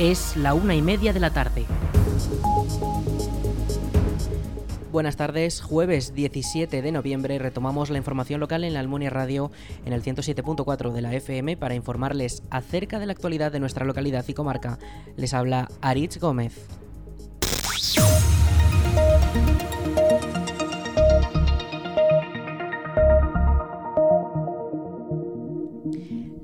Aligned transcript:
Es 0.00 0.34
la 0.34 0.54
una 0.54 0.74
y 0.74 0.80
media 0.80 1.12
de 1.12 1.20
la 1.20 1.30
tarde. 1.30 1.66
Buenas 4.90 5.16
tardes, 5.16 5.60
jueves 5.60 6.14
17 6.14 6.80
de 6.80 6.90
noviembre 6.90 7.38
retomamos 7.38 7.90
la 7.90 7.98
información 7.98 8.40
local 8.40 8.64
en 8.64 8.72
la 8.72 8.80
Almunia 8.80 9.10
Radio 9.10 9.50
en 9.84 9.92
el 9.92 10.02
107.4 10.02 10.92
de 10.92 11.02
la 11.02 11.14
FM 11.14 11.58
para 11.58 11.74
informarles 11.74 12.42
acerca 12.48 12.98
de 12.98 13.04
la 13.04 13.12
actualidad 13.12 13.52
de 13.52 13.60
nuestra 13.60 13.84
localidad 13.84 14.24
y 14.26 14.32
comarca. 14.32 14.78
Les 15.16 15.34
habla 15.34 15.68
Aritz 15.82 16.16
Gómez. 16.18 16.66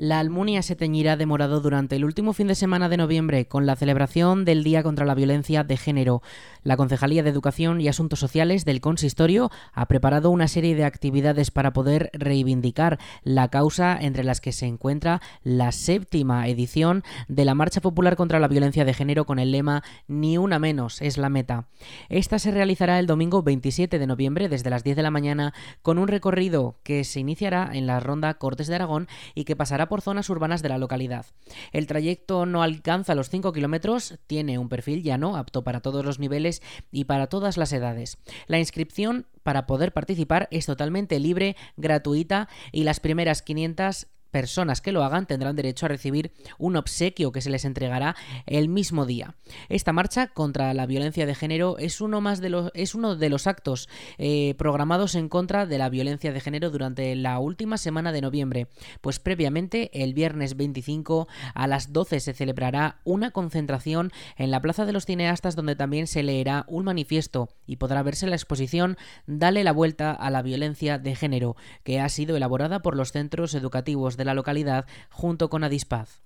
La 0.06 0.20
Almunia 0.20 0.62
se 0.62 0.76
teñirá 0.76 1.16
de 1.16 1.26
morado 1.26 1.60
durante 1.60 1.96
el 1.96 2.04
último 2.04 2.32
fin 2.32 2.46
de 2.46 2.54
semana 2.54 2.88
de 2.88 2.96
noviembre 2.96 3.48
con 3.48 3.66
la 3.66 3.74
celebración 3.74 4.44
del 4.44 4.62
Día 4.62 4.84
contra 4.84 5.04
la 5.04 5.16
Violencia 5.16 5.64
de 5.64 5.76
Género. 5.76 6.22
La 6.62 6.76
Concejalía 6.76 7.24
de 7.24 7.30
Educación 7.30 7.80
y 7.80 7.88
Asuntos 7.88 8.20
Sociales 8.20 8.64
del 8.64 8.80
Consistorio 8.80 9.50
ha 9.72 9.86
preparado 9.86 10.30
una 10.30 10.46
serie 10.46 10.76
de 10.76 10.84
actividades 10.84 11.50
para 11.50 11.72
poder 11.72 12.10
reivindicar 12.12 13.00
la 13.24 13.48
causa 13.48 13.98
entre 14.00 14.22
las 14.22 14.40
que 14.40 14.52
se 14.52 14.66
encuentra 14.66 15.20
la 15.42 15.72
séptima 15.72 16.46
edición 16.46 17.02
de 17.26 17.44
la 17.44 17.56
Marcha 17.56 17.80
Popular 17.80 18.14
contra 18.14 18.38
la 18.38 18.46
Violencia 18.46 18.84
de 18.84 18.94
Género 18.94 19.26
con 19.26 19.40
el 19.40 19.50
lema 19.50 19.82
Ni 20.06 20.38
una 20.38 20.60
menos 20.60 21.02
es 21.02 21.18
la 21.18 21.30
meta. 21.30 21.66
Esta 22.10 22.38
se 22.38 22.52
realizará 22.52 23.00
el 23.00 23.08
domingo 23.08 23.42
27 23.42 23.98
de 23.98 24.06
noviembre 24.06 24.48
desde 24.48 24.70
las 24.70 24.84
10 24.84 24.98
de 24.98 25.02
la 25.02 25.10
mañana 25.10 25.52
con 25.82 25.98
un 25.98 26.06
recorrido 26.06 26.76
que 26.84 27.02
se 27.02 27.18
iniciará 27.18 27.70
en 27.72 27.88
la 27.88 27.98
ronda 27.98 28.34
Cortes 28.34 28.68
de 28.68 28.76
Aragón 28.76 29.08
y 29.34 29.42
que 29.42 29.56
pasará 29.56 29.88
por 29.88 29.95
zonas 30.02 30.30
urbanas 30.30 30.62
de 30.62 30.68
la 30.68 30.78
localidad. 30.78 31.26
El 31.72 31.86
trayecto 31.86 32.46
no 32.46 32.62
alcanza 32.62 33.14
los 33.14 33.30
5 33.30 33.52
kilómetros, 33.52 34.18
tiene 34.26 34.58
un 34.58 34.68
perfil 34.68 35.02
llano, 35.02 35.36
apto 35.36 35.64
para 35.64 35.80
todos 35.80 36.04
los 36.04 36.18
niveles 36.18 36.62
y 36.90 37.04
para 37.04 37.26
todas 37.26 37.56
las 37.56 37.72
edades. 37.72 38.18
La 38.46 38.58
inscripción 38.58 39.26
para 39.42 39.66
poder 39.66 39.92
participar 39.92 40.48
es 40.50 40.66
totalmente 40.66 41.20
libre, 41.20 41.56
gratuita 41.76 42.48
y 42.72 42.84
las 42.84 43.00
primeras 43.00 43.42
500 43.42 44.08
personas 44.36 44.82
que 44.82 44.92
lo 44.92 45.02
hagan 45.02 45.24
tendrán 45.24 45.56
derecho 45.56 45.86
a 45.86 45.88
recibir 45.88 46.30
un 46.58 46.76
obsequio 46.76 47.32
que 47.32 47.40
se 47.40 47.48
les 47.48 47.64
entregará 47.64 48.16
el 48.44 48.68
mismo 48.68 49.06
día. 49.06 49.34
Esta 49.70 49.94
marcha 49.94 50.26
contra 50.26 50.74
la 50.74 50.84
violencia 50.84 51.24
de 51.24 51.34
género 51.34 51.78
es 51.78 52.02
uno, 52.02 52.20
más 52.20 52.42
de 52.42 52.50
los, 52.50 52.70
es 52.74 52.94
uno 52.94 53.16
de 53.16 53.30
los 53.30 53.46
actos 53.46 53.88
eh, 54.18 54.54
programados 54.58 55.14
en 55.14 55.30
contra 55.30 55.64
de 55.64 55.78
la 55.78 55.88
violencia 55.88 56.34
de 56.34 56.40
género 56.40 56.68
durante 56.68 57.16
la 57.16 57.38
última 57.38 57.78
semana 57.78 58.12
de 58.12 58.20
noviembre, 58.20 58.66
pues 59.00 59.20
previamente 59.20 60.02
el 60.02 60.12
viernes 60.12 60.54
25 60.54 61.28
a 61.54 61.66
las 61.66 61.94
12 61.94 62.20
se 62.20 62.34
celebrará 62.34 63.00
una 63.04 63.30
concentración 63.30 64.12
en 64.36 64.50
la 64.50 64.60
Plaza 64.60 64.84
de 64.84 64.92
los 64.92 65.06
Cineastas 65.06 65.56
donde 65.56 65.76
también 65.76 66.06
se 66.06 66.22
leerá 66.22 66.66
un 66.68 66.84
manifiesto 66.84 67.48
y 67.66 67.76
podrá 67.76 68.02
verse 68.02 68.26
la 68.26 68.36
exposición 68.36 68.98
Dale 69.26 69.64
la 69.64 69.72
vuelta 69.72 70.12
a 70.12 70.28
la 70.28 70.42
violencia 70.42 70.98
de 70.98 71.16
género, 71.16 71.56
que 71.84 72.00
ha 72.00 72.08
sido 72.10 72.36
elaborada 72.36 72.82
por 72.82 72.96
los 72.96 73.12
centros 73.12 73.54
educativos 73.54 74.18
de 74.18 74.25
la 74.26 74.34
localidad 74.34 74.86
junto 75.10 75.48
con 75.48 75.64
Adispaz. 75.64 76.22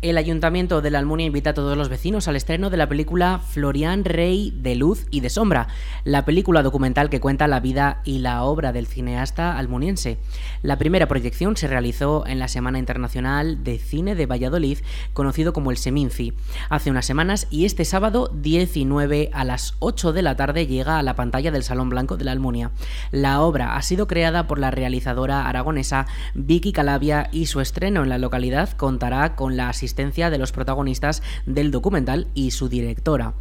El 0.00 0.16
Ayuntamiento 0.16 0.80
de 0.80 0.92
la 0.92 1.00
Almunia 1.00 1.26
invita 1.26 1.50
a 1.50 1.54
todos 1.54 1.76
los 1.76 1.88
vecinos 1.88 2.28
al 2.28 2.36
estreno 2.36 2.70
de 2.70 2.76
la 2.76 2.88
película 2.88 3.40
Florian 3.40 4.04
Rey 4.04 4.54
de 4.56 4.76
Luz 4.76 5.08
y 5.10 5.22
de 5.22 5.28
Sombra, 5.28 5.66
la 6.04 6.24
película 6.24 6.62
documental 6.62 7.10
que 7.10 7.18
cuenta 7.18 7.48
la 7.48 7.58
vida 7.58 8.00
y 8.04 8.20
la 8.20 8.44
obra 8.44 8.70
del 8.70 8.86
cineasta 8.86 9.58
almuniense. 9.58 10.18
La 10.62 10.78
primera 10.78 11.08
proyección 11.08 11.56
se 11.56 11.66
realizó 11.66 12.24
en 12.28 12.38
la 12.38 12.46
Semana 12.46 12.78
Internacional 12.78 13.64
de 13.64 13.80
Cine 13.80 14.14
de 14.14 14.26
Valladolid, 14.26 14.78
conocido 15.14 15.52
como 15.52 15.72
el 15.72 15.76
Seminci, 15.76 16.32
hace 16.70 16.92
unas 16.92 17.04
semanas 17.04 17.48
y 17.50 17.64
este 17.64 17.84
sábado 17.84 18.30
19 18.32 19.30
a 19.32 19.42
las 19.42 19.74
8 19.80 20.12
de 20.12 20.22
la 20.22 20.36
tarde 20.36 20.68
llega 20.68 21.00
a 21.00 21.02
la 21.02 21.16
pantalla 21.16 21.50
del 21.50 21.64
Salón 21.64 21.88
Blanco 21.88 22.16
de 22.16 22.24
la 22.24 22.30
Almunia. 22.30 22.70
La 23.10 23.40
obra 23.40 23.74
ha 23.74 23.82
sido 23.82 24.06
creada 24.06 24.46
por 24.46 24.60
la 24.60 24.70
realizadora 24.70 25.48
aragonesa 25.48 26.06
Vicky 26.34 26.70
Calavia 26.70 27.28
y 27.32 27.46
su 27.46 27.60
estreno 27.60 28.04
en 28.04 28.10
la 28.10 28.18
localidad 28.18 28.70
contará 28.74 29.34
con 29.34 29.56
la 29.56 29.68
asistencia 29.68 29.87
de 30.30 30.38
los 30.38 30.52
protagonistas 30.52 31.22
del 31.46 31.70
documental 31.70 32.28
y 32.34 32.50
su 32.50 32.68
directora. 32.68 33.34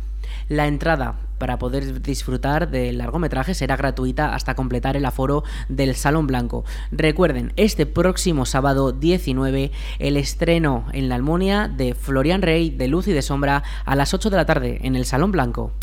La 0.49 0.67
entrada 0.67 1.19
para 1.37 1.59
poder 1.59 2.01
disfrutar 2.01 2.69
del 2.69 2.97
largometraje 2.97 3.53
será 3.53 3.77
gratuita 3.77 4.33
hasta 4.33 4.55
completar 4.55 4.97
el 4.97 5.05
aforo 5.05 5.43
del 5.69 5.95
Salón 5.95 6.27
Blanco. 6.27 6.65
Recuerden, 6.91 7.53
este 7.57 7.85
próximo 7.85 8.45
sábado 8.45 8.91
19, 8.91 9.71
el 9.99 10.17
estreno 10.17 10.85
en 10.93 11.09
la 11.09 11.15
Almunia 11.15 11.67
de 11.67 11.93
Florian 11.93 12.41
Rey 12.41 12.69
de 12.69 12.87
Luz 12.87 13.07
y 13.07 13.13
de 13.13 13.21
Sombra 13.21 13.63
a 13.85 13.95
las 13.95 14.13
8 14.13 14.29
de 14.29 14.37
la 14.37 14.45
tarde 14.45 14.79
en 14.81 14.95
el 14.95 15.05
Salón 15.05 15.31
Blanco. 15.31 15.73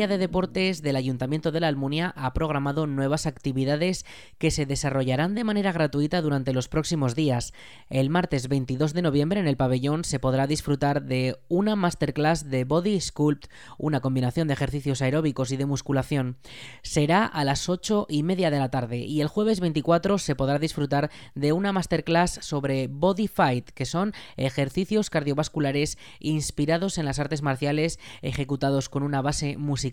Área 0.00 0.16
de 0.16 0.18
deportes 0.18 0.80
del 0.80 0.96
Ayuntamiento 0.96 1.52
de 1.52 1.60
la 1.60 1.68
Almunia 1.68 2.14
ha 2.16 2.32
programado 2.32 2.86
nuevas 2.86 3.26
actividades 3.26 4.06
que 4.38 4.50
se 4.50 4.64
desarrollarán 4.64 5.34
de 5.34 5.44
manera 5.44 5.72
gratuita 5.72 6.22
durante 6.22 6.54
los 6.54 6.68
próximos 6.68 7.14
días. 7.14 7.52
El 7.90 8.08
martes 8.08 8.48
22 8.48 8.94
de 8.94 9.02
noviembre 9.02 9.40
en 9.40 9.46
el 9.46 9.58
pabellón 9.58 10.04
se 10.04 10.18
podrá 10.18 10.46
disfrutar 10.46 11.02
de 11.02 11.36
una 11.48 11.76
masterclass 11.76 12.48
de 12.48 12.64
Body 12.64 12.98
Sculpt, 12.98 13.48
una 13.76 14.00
combinación 14.00 14.48
de 14.48 14.54
ejercicios 14.54 15.02
aeróbicos 15.02 15.52
y 15.52 15.58
de 15.58 15.66
musculación. 15.66 16.38
Será 16.80 17.26
a 17.26 17.44
las 17.44 17.68
8 17.68 18.06
y 18.08 18.22
media 18.22 18.50
de 18.50 18.58
la 18.58 18.70
tarde 18.70 19.00
y 19.00 19.20
el 19.20 19.28
jueves 19.28 19.60
24 19.60 20.16
se 20.16 20.34
podrá 20.34 20.58
disfrutar 20.58 21.10
de 21.34 21.52
una 21.52 21.72
masterclass 21.72 22.38
sobre 22.40 22.88
Body 22.88 23.28
Fight, 23.28 23.68
que 23.72 23.84
son 23.84 24.14
ejercicios 24.38 25.10
cardiovasculares 25.10 25.98
inspirados 26.20 26.96
en 26.96 27.04
las 27.04 27.18
artes 27.18 27.42
marciales 27.42 27.98
ejecutados 28.22 28.88
con 28.88 29.02
una 29.02 29.20
base 29.20 29.58
musical. 29.58 29.89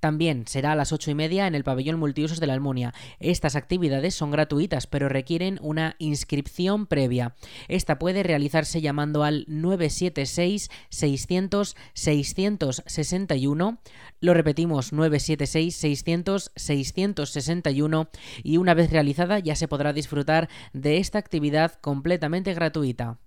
También 0.00 0.46
será 0.46 0.72
a 0.72 0.76
las 0.76 0.92
ocho 0.92 1.10
y 1.10 1.14
media 1.14 1.46
en 1.46 1.54
el 1.54 1.64
pabellón 1.64 1.98
multiusos 1.98 2.40
de 2.40 2.46
la 2.46 2.54
Almunia. 2.54 2.94
Estas 3.20 3.56
actividades 3.56 4.14
son 4.14 4.30
gratuitas, 4.30 4.86
pero 4.86 5.08
requieren 5.08 5.58
una 5.62 5.96
inscripción 5.98 6.86
previa. 6.86 7.34
Esta 7.68 7.98
puede 7.98 8.22
realizarse 8.22 8.80
llamando 8.80 9.24
al 9.24 9.44
976 9.48 10.70
600 10.90 11.76
661. 11.94 13.78
Lo 14.20 14.34
repetimos, 14.34 14.92
976 14.92 15.74
600 15.74 16.52
661 16.54 18.08
y 18.42 18.56
una 18.56 18.74
vez 18.74 18.90
realizada 18.90 19.38
ya 19.38 19.56
se 19.56 19.68
podrá 19.68 19.92
disfrutar 19.92 20.48
de 20.72 20.98
esta 20.98 21.18
actividad 21.18 21.74
completamente 21.80 22.54
gratuita. 22.54 23.18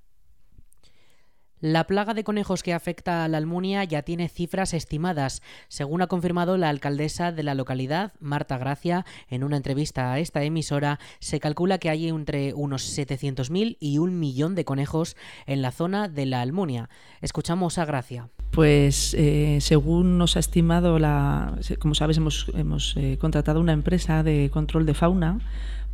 La 1.65 1.87
plaga 1.87 2.13
de 2.13 2.23
conejos 2.23 2.61
que 2.61 2.73
afecta 2.73 3.23
a 3.23 3.27
la 3.27 3.39
Almunia 3.39 3.83
ya 3.85 4.03
tiene 4.03 4.29
cifras 4.29 4.75
estimadas, 4.75 5.41
según 5.67 6.03
ha 6.03 6.05
confirmado 6.05 6.57
la 6.57 6.69
alcaldesa 6.69 7.31
de 7.31 7.41
la 7.41 7.55
localidad, 7.55 8.13
Marta 8.19 8.59
Gracia, 8.59 9.03
en 9.31 9.43
una 9.43 9.57
entrevista 9.57 10.13
a 10.13 10.19
esta 10.19 10.43
emisora, 10.43 10.99
se 11.17 11.39
calcula 11.39 11.79
que 11.79 11.89
hay 11.89 12.07
entre 12.07 12.53
unos 12.53 12.95
700.000 12.95 13.77
y 13.79 13.97
un 13.97 14.19
millón 14.19 14.53
de 14.53 14.63
conejos 14.63 15.17
en 15.47 15.63
la 15.63 15.71
zona 15.71 16.07
de 16.07 16.27
la 16.27 16.41
Almunia. 16.41 16.87
Escuchamos 17.21 17.79
a 17.79 17.85
Gracia. 17.85 18.29
Pues 18.51 19.15
eh, 19.17 19.57
según 19.59 20.19
nos 20.19 20.35
ha 20.35 20.41
estimado 20.41 20.99
la, 20.99 21.57
como 21.79 21.95
sabes, 21.95 22.17
hemos, 22.17 22.45
hemos 22.53 22.95
eh, 22.95 23.17
contratado 23.19 23.59
una 23.59 23.73
empresa 23.73 24.21
de 24.21 24.51
control 24.53 24.85
de 24.85 24.93
fauna 24.93 25.39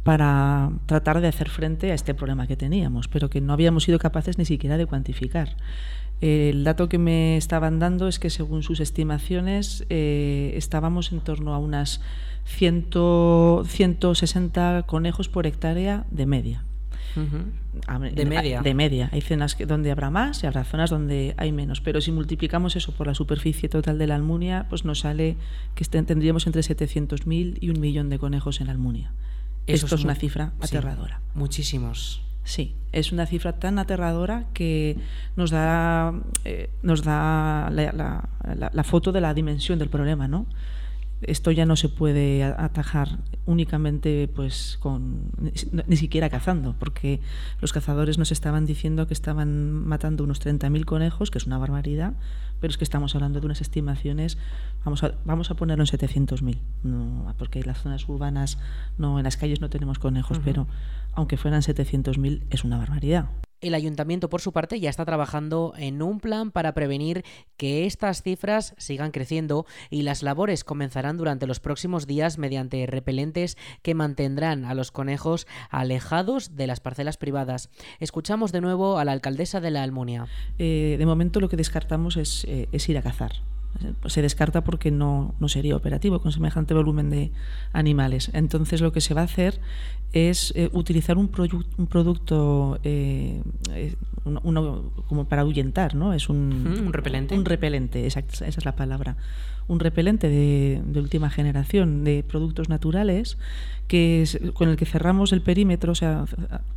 para 0.03 0.71
tratar 0.87 1.21
de 1.21 1.27
hacer 1.27 1.49
frente 1.49 1.91
a 1.91 1.93
este 1.93 2.13
problema 2.13 2.47
que 2.47 2.55
teníamos, 2.55 3.07
pero 3.07 3.29
que 3.29 3.41
no 3.41 3.53
habíamos 3.53 3.83
sido 3.83 3.99
capaces 3.99 4.37
ni 4.37 4.45
siquiera 4.45 4.77
de 4.77 4.85
cuantificar. 4.85 5.55
El 6.21 6.63
dato 6.63 6.87
que 6.87 6.99
me 6.99 7.37
estaban 7.37 7.79
dando 7.79 8.07
es 8.07 8.19
que 8.19 8.29
según 8.29 8.61
sus 8.61 8.79
estimaciones 8.79 9.85
eh, 9.89 10.53
estábamos 10.55 11.11
en 11.11 11.19
torno 11.19 11.53
a 11.53 11.57
unas 11.57 12.01
100, 12.45 12.89
160 13.65 14.83
conejos 14.87 15.29
por 15.29 15.47
hectárea 15.47 16.05
de 16.11 16.25
media. 16.25 16.63
De 18.13 18.25
media. 18.25 18.61
De 18.61 18.73
media. 18.73 19.09
Hay 19.11 19.21
zonas 19.21 19.57
donde 19.67 19.91
habrá 19.91 20.09
más 20.09 20.43
y 20.43 20.47
habrá 20.47 20.63
zonas 20.63 20.89
donde 20.89 21.33
hay 21.37 21.51
menos. 21.51 21.81
Pero 21.81 22.01
si 22.01 22.11
multiplicamos 22.11 22.75
eso 22.75 22.93
por 22.93 23.07
la 23.07 23.15
superficie 23.15 23.67
total 23.69 23.97
de 23.97 24.07
la 24.07 24.15
Almunia, 24.15 24.67
pues 24.69 24.85
nos 24.85 24.99
sale 24.99 25.37
que 25.75 25.85
tendríamos 25.85 26.45
entre 26.47 26.61
700.000 26.61 27.57
y 27.59 27.69
un 27.69 27.79
millón 27.79 28.09
de 28.09 28.19
conejos 28.19 28.61
en 28.61 28.67
la 28.67 28.73
Almunia. 28.73 29.11
Esto 29.67 29.95
es, 29.95 30.03
una 30.03 30.15
cifra 30.15 30.53
aterradora. 30.59 31.21
muchísimos. 31.33 32.21
Sí, 32.43 32.75
es 32.91 33.11
una 33.11 33.25
cifra 33.27 33.53
tan 33.53 33.77
aterradora 33.77 34.45
que 34.53 34.97
nos 35.35 35.51
da, 35.51 36.13
eh, 36.43 36.69
nos 36.81 37.03
da 37.03 37.69
la, 37.69 38.83
foto 38.83 39.11
de 39.11 39.21
la 39.21 39.33
dimensión 39.33 39.77
del 39.79 39.89
problema, 39.89 40.27
¿no? 40.27 40.47
Esto 41.21 41.51
ya 41.51 41.65
no 41.65 41.75
se 41.75 41.89
puede 41.89 42.43
atajar 42.43 43.19
únicamente 43.45 44.29
pues 44.33 44.77
con 44.79 45.31
ni 45.87 45.97
siquiera 45.97 46.29
cazando, 46.29 46.75
porque 46.79 47.19
los 47.59 47.73
cazadores 47.73 48.17
nos 48.17 48.31
estaban 48.31 48.65
diciendo 48.65 49.07
que 49.07 49.13
estaban 49.13 49.71
matando 49.71 50.23
unos 50.23 50.41
30.000 50.41 50.85
conejos, 50.85 51.31
que 51.31 51.37
es 51.37 51.45
una 51.45 51.57
barbaridad, 51.57 52.13
pero 52.59 52.71
es 52.71 52.77
que 52.77 52.83
estamos 52.83 53.15
hablando 53.15 53.39
de 53.39 53.45
unas 53.45 53.61
estimaciones, 53.61 54.37
vamos 54.83 55.03
a, 55.03 55.13
vamos 55.25 55.51
a 55.51 55.55
ponerlo 55.55 55.83
en 55.83 55.89
700.000, 55.89 56.57
no, 56.83 57.33
porque 57.37 57.59
en 57.59 57.67
las 57.67 57.81
zonas 57.81 58.07
urbanas, 58.07 58.57
no 58.97 59.19
en 59.19 59.23
las 59.23 59.37
calles 59.37 59.61
no 59.61 59.69
tenemos 59.69 59.99
conejos, 59.99 60.39
pero 60.43 60.67
aunque 61.13 61.37
fueran 61.37 61.61
700.000 61.61 62.43
es 62.49 62.63
una 62.63 62.77
barbaridad. 62.77 63.29
El 63.61 63.75
ayuntamiento, 63.75 64.27
por 64.27 64.41
su 64.41 64.53
parte, 64.53 64.79
ya 64.79 64.89
está 64.89 65.05
trabajando 65.05 65.73
en 65.77 66.01
un 66.01 66.19
plan 66.19 66.49
para 66.49 66.73
prevenir 66.73 67.23
que 67.57 67.85
estas 67.85 68.23
cifras 68.23 68.73
sigan 68.77 69.11
creciendo 69.11 69.67
y 69.91 70.01
las 70.01 70.23
labores 70.23 70.63
comenzarán 70.63 71.17
durante 71.17 71.45
los 71.45 71.59
próximos 71.59 72.07
días 72.07 72.39
mediante 72.39 72.87
repelentes 72.87 73.57
que 73.83 73.93
mantendrán 73.93 74.65
a 74.65 74.73
los 74.73 74.91
conejos 74.91 75.45
alejados 75.69 76.55
de 76.55 76.65
las 76.65 76.79
parcelas 76.79 77.17
privadas. 77.17 77.69
Escuchamos 77.99 78.51
de 78.51 78.61
nuevo 78.61 78.97
a 78.97 79.05
la 79.05 79.11
alcaldesa 79.11 79.61
de 79.61 79.69
la 79.69 79.83
Almunia. 79.83 80.25
Eh, 80.57 80.95
de 80.97 81.05
momento 81.05 81.39
lo 81.39 81.47
que 81.47 81.57
descartamos 81.57 82.17
es, 82.17 82.45
eh, 82.45 82.67
es 82.71 82.89
ir 82.89 82.97
a 82.97 83.03
cazar 83.03 83.31
se 84.05 84.21
descarta 84.21 84.63
porque 84.63 84.91
no, 84.91 85.33
no, 85.39 85.49
sería 85.49 85.75
operativo 85.75 86.21
con 86.21 86.31
semejante 86.31 86.73
volumen 86.73 87.09
de 87.09 87.31
animales. 87.73 88.29
Entonces 88.33 88.81
lo 88.81 88.91
que 88.91 89.01
se 89.01 89.13
va 89.13 89.21
a 89.21 89.25
hacer 89.25 89.59
es 90.13 90.53
eh, 90.55 90.69
utilizar 90.73 91.17
un, 91.17 91.31
un 91.77 91.87
producto 91.87 92.79
eh, 92.83 93.41
eh, 93.73 93.95
como 95.07 95.25
para 95.25 95.41
ahuyentar, 95.41 95.95
¿no? 95.95 96.13
Es 96.13 96.29
un, 96.29 96.75
un 96.85 96.93
repelente. 96.93 97.35
Un 97.35 97.45
repelente, 97.45 98.05
esa 98.05 98.19
es 98.45 98.65
la 98.65 98.75
palabra. 98.75 99.17
Un 99.67 99.79
repelente 99.79 100.27
de, 100.27 100.81
de 100.85 100.99
última 100.99 101.29
generación 101.29 102.03
de 102.03 102.23
productos 102.23 102.67
naturales 102.69 103.37
que 103.87 104.25
con 104.53 104.69
el 104.69 104.75
que 104.75 104.85
cerramos 104.85 105.33
el 105.33 105.41
perímetro, 105.41 105.91
o 105.91 105.95
sea, 105.95 106.25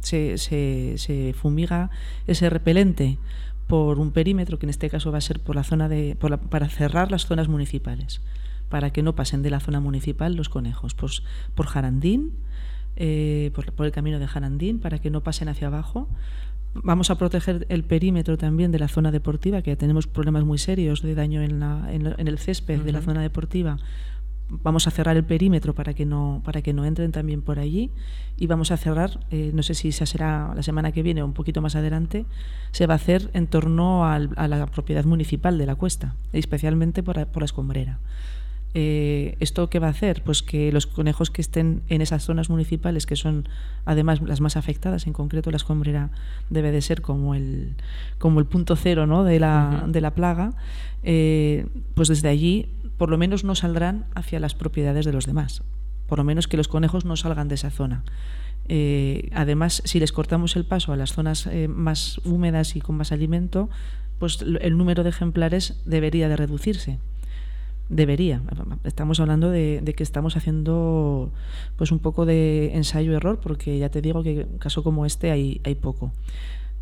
se, 0.00 0.38
se, 0.38 0.94
se 0.96 1.32
fumiga 1.32 1.91
ese 2.26 2.50
repelente 2.50 3.19
por 3.66 3.99
un 3.99 4.11
perímetro 4.11 4.58
que 4.58 4.66
en 4.66 4.70
este 4.70 4.90
caso 4.90 5.11
va 5.11 5.19
a 5.19 5.22
ser 5.22 5.40
por 5.40 5.56
la 5.56 5.64
zona 5.64 5.88
de 5.88 6.16
para 6.50 6.69
cerrar 6.69 7.11
las 7.11 7.26
zonas 7.26 7.49
municipales 7.49 8.20
para 8.69 8.90
que 8.90 9.02
no 9.02 9.14
pasen 9.14 9.43
de 9.43 9.50
la 9.50 9.61
zona 9.61 9.81
municipal 9.81 10.34
los 10.34 10.49
conejos 10.49 10.94
pues 10.94 11.22
por 11.55 11.66
Jarandín 11.66 12.32
eh, 12.96 13.50
por, 13.55 13.87
el 13.87 13.93
camino 13.93 14.19
de 14.19 14.28
Jarandín 14.28 14.78
para 14.78 15.00
que 15.00 15.11
no 15.11 15.22
pasen 15.22 15.49
hacia 15.49 15.66
abajo. 15.66 16.08
Vamos 16.75 17.11
a 17.11 17.19
proteger 17.19 17.66
el 17.69 17.84
perímetro 17.84 18.37
también 18.37 18.72
de 18.72 18.78
la 18.78 18.88
zona 18.88 19.11
deportiva 19.12 19.62
que 19.62 19.70
ya 19.70 19.76
tenemos 19.76 20.06
problemas 20.06 20.44
muy 20.44 20.58
serios 20.58 21.02
de 21.02 21.14
daño 21.14 21.40
en, 21.43 21.60
la, 21.60 21.88
en, 21.93 22.28
el 22.28 22.38
césped 22.38 22.81
de 22.81 22.93
la 22.93 23.00
zona 23.00 23.22
deportiva 23.22 23.78
vamos 24.62 24.87
a 24.87 24.91
cerrar 24.91 25.17
el 25.17 25.25
perímetro 25.25 25.75
para 25.75 25.95
que 25.95 26.06
no 26.06 26.43
para 26.45 26.62
que 26.62 26.73
no 26.73 26.85
entren 26.85 27.12
también 27.12 27.43
por 27.43 27.59
allí 27.59 27.91
y 28.37 28.47
vamos 28.47 28.71
a 28.71 28.77
cerrar 28.77 29.21
eh, 29.31 29.51
no 29.55 29.62
sé 29.62 29.75
si 29.75 29.89
esa 29.89 30.06
será 30.06 30.53
la 30.55 30.62
semana 30.62 30.93
que 30.93 31.03
viene 31.03 31.23
o 31.23 31.27
un 31.27 31.33
poquito 31.33 31.61
más 31.61 31.77
adelante 31.77 32.27
se 32.73 32.87
va 32.87 32.95
a 32.95 32.97
hacer 32.97 33.31
en 33.35 33.47
torno 33.47 34.05
a 34.05 34.19
la 34.19 34.67
propiedad 34.67 35.05
municipal 35.05 35.59
de 35.59 35.67
la 35.67 35.75
cuesta 35.75 36.15
especialmente 36.33 37.03
por, 37.03 37.27
por 37.27 37.43
la 37.43 37.47
escombrera 37.47 37.99
eh, 38.77 39.37
¿Esto 39.39 39.71
qué 39.71 39.79
va 39.79 39.87
a 39.87 39.91
hacer? 39.91 40.23
Pues 40.25 40.43
que 40.43 40.73
los 40.73 40.89
conejos 40.89 41.31
que 41.31 41.41
estén 41.41 41.83
en 41.89 42.03
esas 42.03 42.25
zonas 42.25 42.51
municipales, 42.51 43.06
que 43.06 43.15
son 43.15 43.49
además 43.85 44.21
las 44.21 44.41
más 44.41 44.56
afectadas, 44.56 45.06
en 45.06 45.12
concreto 45.12 45.53
la 45.53 45.59
escombrera 45.59 46.11
debe 46.51 46.73
de 46.73 46.83
ser 46.83 47.01
como 47.01 47.37
el, 47.37 47.75
como 48.19 48.41
el 48.41 48.47
punto 48.47 48.75
cero 48.75 49.06
¿no? 49.06 49.23
de, 49.23 49.39
la, 49.39 49.85
de 49.87 50.01
la 50.01 50.12
plaga, 50.12 50.55
eh, 51.05 51.67
pues 51.95 52.09
desde 52.09 52.29
allí 52.29 52.69
por 52.96 53.11
lo 53.11 53.19
menos 53.19 53.44
no 53.44 53.55
saldrán 53.55 54.06
hacia 54.14 54.41
las 54.41 54.55
propiedades 54.55 55.05
de 55.05 55.12
los 55.12 55.26
demás. 55.26 55.62
Por 56.06 56.19
lo 56.19 56.25
menos 56.25 56.49
que 56.49 56.56
los 56.56 56.69
conejos 56.69 57.05
no 57.05 57.17
salgan 57.17 57.49
de 57.49 57.55
esa 57.55 57.70
zona. 57.70 58.05
Eh, 58.69 59.31
además, 59.32 59.82
si 59.85 60.00
les 60.00 60.12
cortamos 60.12 60.56
el 60.56 60.64
paso 60.64 60.93
a 60.93 60.96
las 60.96 61.12
zonas 61.12 61.46
eh, 61.46 61.69
más 61.69 62.19
húmedas 62.25 62.76
y 62.76 62.81
con 62.81 62.96
más 62.96 63.12
alimento, 63.12 63.69
pues 64.19 64.41
el 64.43 64.79
número 64.79 65.02
de 65.02 65.11
ejemplares 65.11 65.81
debería 65.85 66.29
de 66.29 66.37
reducirse. 66.37 66.99
Debería. 67.91 68.41
Estamos 68.85 69.20
hablando 69.20 69.50
de, 69.50 69.82
que 69.94 70.02
estamos 70.02 70.37
haciendo 70.37 71.31
pues 71.76 71.93
un 71.93 71.99
poco 71.99 72.25
de 72.25 72.75
ensayo-error, 72.75 73.41
porque 73.41 73.79
ya 73.79 73.91
te 73.91 74.00
digo 74.00 74.23
que 74.23 74.41
en 74.41 74.58
caso 74.58 74.82
como 74.82 75.05
este 75.05 75.31
hay, 75.31 75.61
poco. 75.82 76.12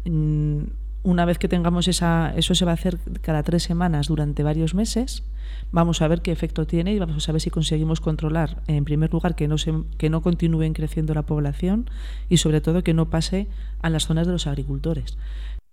Mm, 0.04 0.62
una 1.02 1.24
vez 1.24 1.38
que 1.38 1.48
tengamos 1.48 1.88
esa, 1.88 2.32
eso 2.36 2.54
se 2.54 2.64
va 2.64 2.70
a 2.72 2.74
hacer 2.74 2.98
cada 3.20 3.42
tres 3.42 3.64
semanas 3.64 4.06
durante 4.06 4.42
varios 4.42 4.74
meses, 4.74 5.24
vamos 5.72 6.00
a 6.00 6.08
ver 6.08 6.22
qué 6.22 6.30
efecto 6.30 6.66
tiene 6.66 6.92
y 6.92 6.98
vamos 6.98 7.28
a 7.28 7.32
ver 7.32 7.40
si 7.40 7.50
conseguimos 7.50 8.00
controlar, 8.00 8.62
en 8.68 8.84
primer 8.84 9.12
lugar, 9.12 9.34
que 9.34 9.48
no, 9.48 9.58
se, 9.58 9.72
que 9.98 10.10
no 10.10 10.22
continúen 10.22 10.74
creciendo 10.74 11.14
la 11.14 11.22
población 11.22 11.90
y 12.28 12.36
sobre 12.36 12.60
todo 12.60 12.84
que 12.84 12.94
no 12.94 13.10
pase 13.10 13.48
a 13.80 13.90
las 13.90 14.06
zonas 14.06 14.26
de 14.26 14.32
los 14.32 14.46
agricultores. 14.46 15.16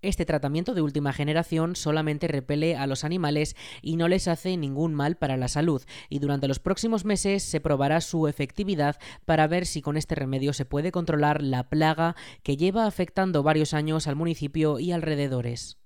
Este 0.01 0.25
tratamiento 0.25 0.73
de 0.73 0.81
última 0.81 1.11
generación 1.11 1.75
solamente 1.75 2.29
repele 2.29 2.77
a 2.77 2.87
los 2.87 3.03
animales 3.03 3.57
y 3.81 3.97
no 3.97 4.07
les 4.07 4.29
hace 4.29 4.55
ningún 4.55 4.93
mal 4.93 5.17
para 5.17 5.35
la 5.35 5.49
salud, 5.49 5.83
y 6.07 6.19
durante 6.19 6.47
los 6.47 6.59
próximos 6.59 7.03
meses 7.03 7.43
se 7.43 7.59
probará 7.59 7.99
su 7.99 8.27
efectividad 8.27 8.97
para 9.25 9.47
ver 9.47 9.65
si 9.65 9.81
con 9.81 9.97
este 9.97 10.15
remedio 10.15 10.53
se 10.53 10.63
puede 10.63 10.93
controlar 10.93 11.43
la 11.43 11.67
plaga 11.67 12.15
que 12.43 12.55
lleva 12.55 12.85
afectando 12.85 13.43
varios 13.43 13.73
años 13.73 14.07
al 14.07 14.15
municipio 14.15 14.79
y 14.79 14.93
alrededores. 14.93 15.77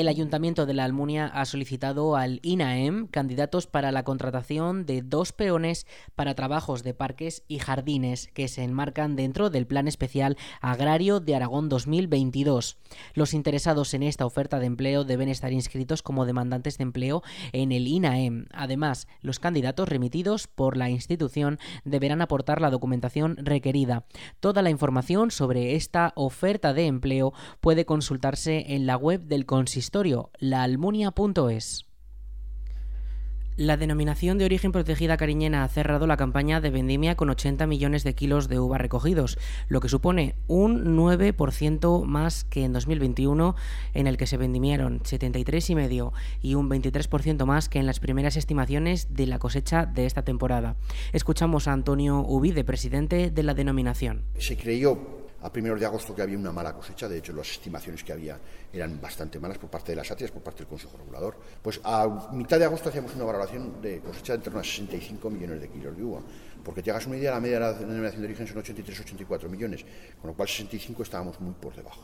El 0.00 0.06
Ayuntamiento 0.06 0.64
de 0.64 0.74
la 0.74 0.84
Almunia 0.84 1.26
ha 1.26 1.44
solicitado 1.44 2.14
al 2.14 2.38
INAEM 2.44 3.08
candidatos 3.08 3.66
para 3.66 3.90
la 3.90 4.04
contratación 4.04 4.86
de 4.86 5.02
dos 5.02 5.32
peones 5.32 5.88
para 6.14 6.36
trabajos 6.36 6.84
de 6.84 6.94
parques 6.94 7.42
y 7.48 7.58
jardines 7.58 8.28
que 8.32 8.46
se 8.46 8.62
enmarcan 8.62 9.16
dentro 9.16 9.50
del 9.50 9.66
Plan 9.66 9.88
Especial 9.88 10.36
Agrario 10.60 11.18
de 11.18 11.34
Aragón 11.34 11.68
2022. 11.68 12.78
Los 13.14 13.34
interesados 13.34 13.92
en 13.92 14.04
esta 14.04 14.24
oferta 14.24 14.60
de 14.60 14.66
empleo 14.66 15.02
deben 15.02 15.28
estar 15.28 15.52
inscritos 15.52 16.02
como 16.02 16.26
demandantes 16.26 16.78
de 16.78 16.84
empleo 16.84 17.24
en 17.52 17.72
el 17.72 17.88
INAEM. 17.88 18.46
Además, 18.52 19.08
los 19.20 19.40
candidatos 19.40 19.88
remitidos 19.88 20.46
por 20.46 20.76
la 20.76 20.90
institución 20.90 21.58
deberán 21.84 22.22
aportar 22.22 22.60
la 22.60 22.70
documentación 22.70 23.36
requerida. 23.38 24.04
Toda 24.38 24.62
la 24.62 24.70
información 24.70 25.32
sobre 25.32 25.74
esta 25.74 26.12
oferta 26.14 26.72
de 26.72 26.86
empleo 26.86 27.32
puede 27.60 27.84
consultarse 27.84 28.74
en 28.74 28.86
la 28.86 28.96
web 28.96 29.22
del 29.22 29.44
consistorio 29.44 29.87
laalmunia.es. 30.40 31.84
La 33.56 33.76
denominación 33.76 34.38
de 34.38 34.44
origen 34.44 34.70
protegida 34.70 35.16
cariñena 35.16 35.64
ha 35.64 35.68
cerrado 35.68 36.06
la 36.06 36.16
campaña 36.16 36.60
de 36.60 36.70
vendimia 36.70 37.16
con 37.16 37.28
80 37.28 37.66
millones 37.66 38.04
de 38.04 38.14
kilos 38.14 38.48
de 38.48 38.60
uva 38.60 38.78
recogidos, 38.78 39.36
lo 39.68 39.80
que 39.80 39.88
supone 39.88 40.36
un 40.46 40.96
9% 40.96 42.04
más 42.04 42.44
que 42.44 42.62
en 42.62 42.72
2021, 42.72 43.56
en 43.94 44.06
el 44.06 44.16
que 44.16 44.28
se 44.28 44.36
vendimieron 44.36 45.00
73,5 45.00 46.12
y 46.40 46.54
un 46.54 46.70
23% 46.70 47.44
más 47.46 47.68
que 47.68 47.80
en 47.80 47.86
las 47.86 47.98
primeras 47.98 48.36
estimaciones 48.36 49.12
de 49.14 49.26
la 49.26 49.40
cosecha 49.40 49.86
de 49.86 50.06
esta 50.06 50.22
temporada. 50.22 50.76
Escuchamos 51.12 51.66
a 51.66 51.72
Antonio 51.72 52.20
Ubide, 52.20 52.62
presidente 52.62 53.32
de 53.32 53.42
la 53.42 53.54
denominación. 53.54 54.22
Se 54.38 54.56
creyó 54.56 55.17
a 55.42 55.52
primeros 55.52 55.78
de 55.78 55.86
agosto 55.86 56.14
que 56.14 56.22
había 56.22 56.36
una 56.36 56.52
mala 56.52 56.74
cosecha, 56.74 57.08
de 57.08 57.18
hecho 57.18 57.32
las 57.32 57.50
estimaciones 57.50 58.02
que 58.02 58.12
había 58.12 58.38
eran 58.72 59.00
bastante 59.00 59.38
malas 59.38 59.58
por 59.58 59.70
parte 59.70 59.92
de 59.92 59.96
las 59.96 60.10
ATIAS, 60.10 60.32
por 60.32 60.42
parte 60.42 60.58
del 60.60 60.68
Consejo 60.68 60.96
Regulador. 60.96 61.36
Pues 61.62 61.80
a 61.84 62.28
mitad 62.32 62.58
de 62.58 62.64
agosto 62.64 62.88
hacíamos 62.88 63.14
una 63.14 63.24
valoración 63.24 63.80
de 63.80 64.00
cosecha 64.00 64.32
de 64.32 64.36
entre 64.38 64.52
unos 64.52 64.68
65 64.68 65.30
millones 65.30 65.60
de 65.60 65.68
kilos 65.68 65.96
de 65.96 66.02
uva, 66.02 66.20
porque 66.64 66.82
te 66.82 66.90
hagas 66.90 67.06
una 67.06 67.16
idea, 67.16 67.30
la 67.30 67.40
media 67.40 67.54
de 67.54 67.60
la 67.60 67.72
denominación 67.72 68.22
de 68.22 68.28
origen 68.28 68.46
son 68.46 68.62
83-84 68.62 69.48
millones, 69.48 69.84
con 70.20 70.30
lo 70.30 70.36
cual 70.36 70.48
65 70.48 71.02
estábamos 71.02 71.40
muy 71.40 71.54
por 71.54 71.74
debajo. 71.74 72.02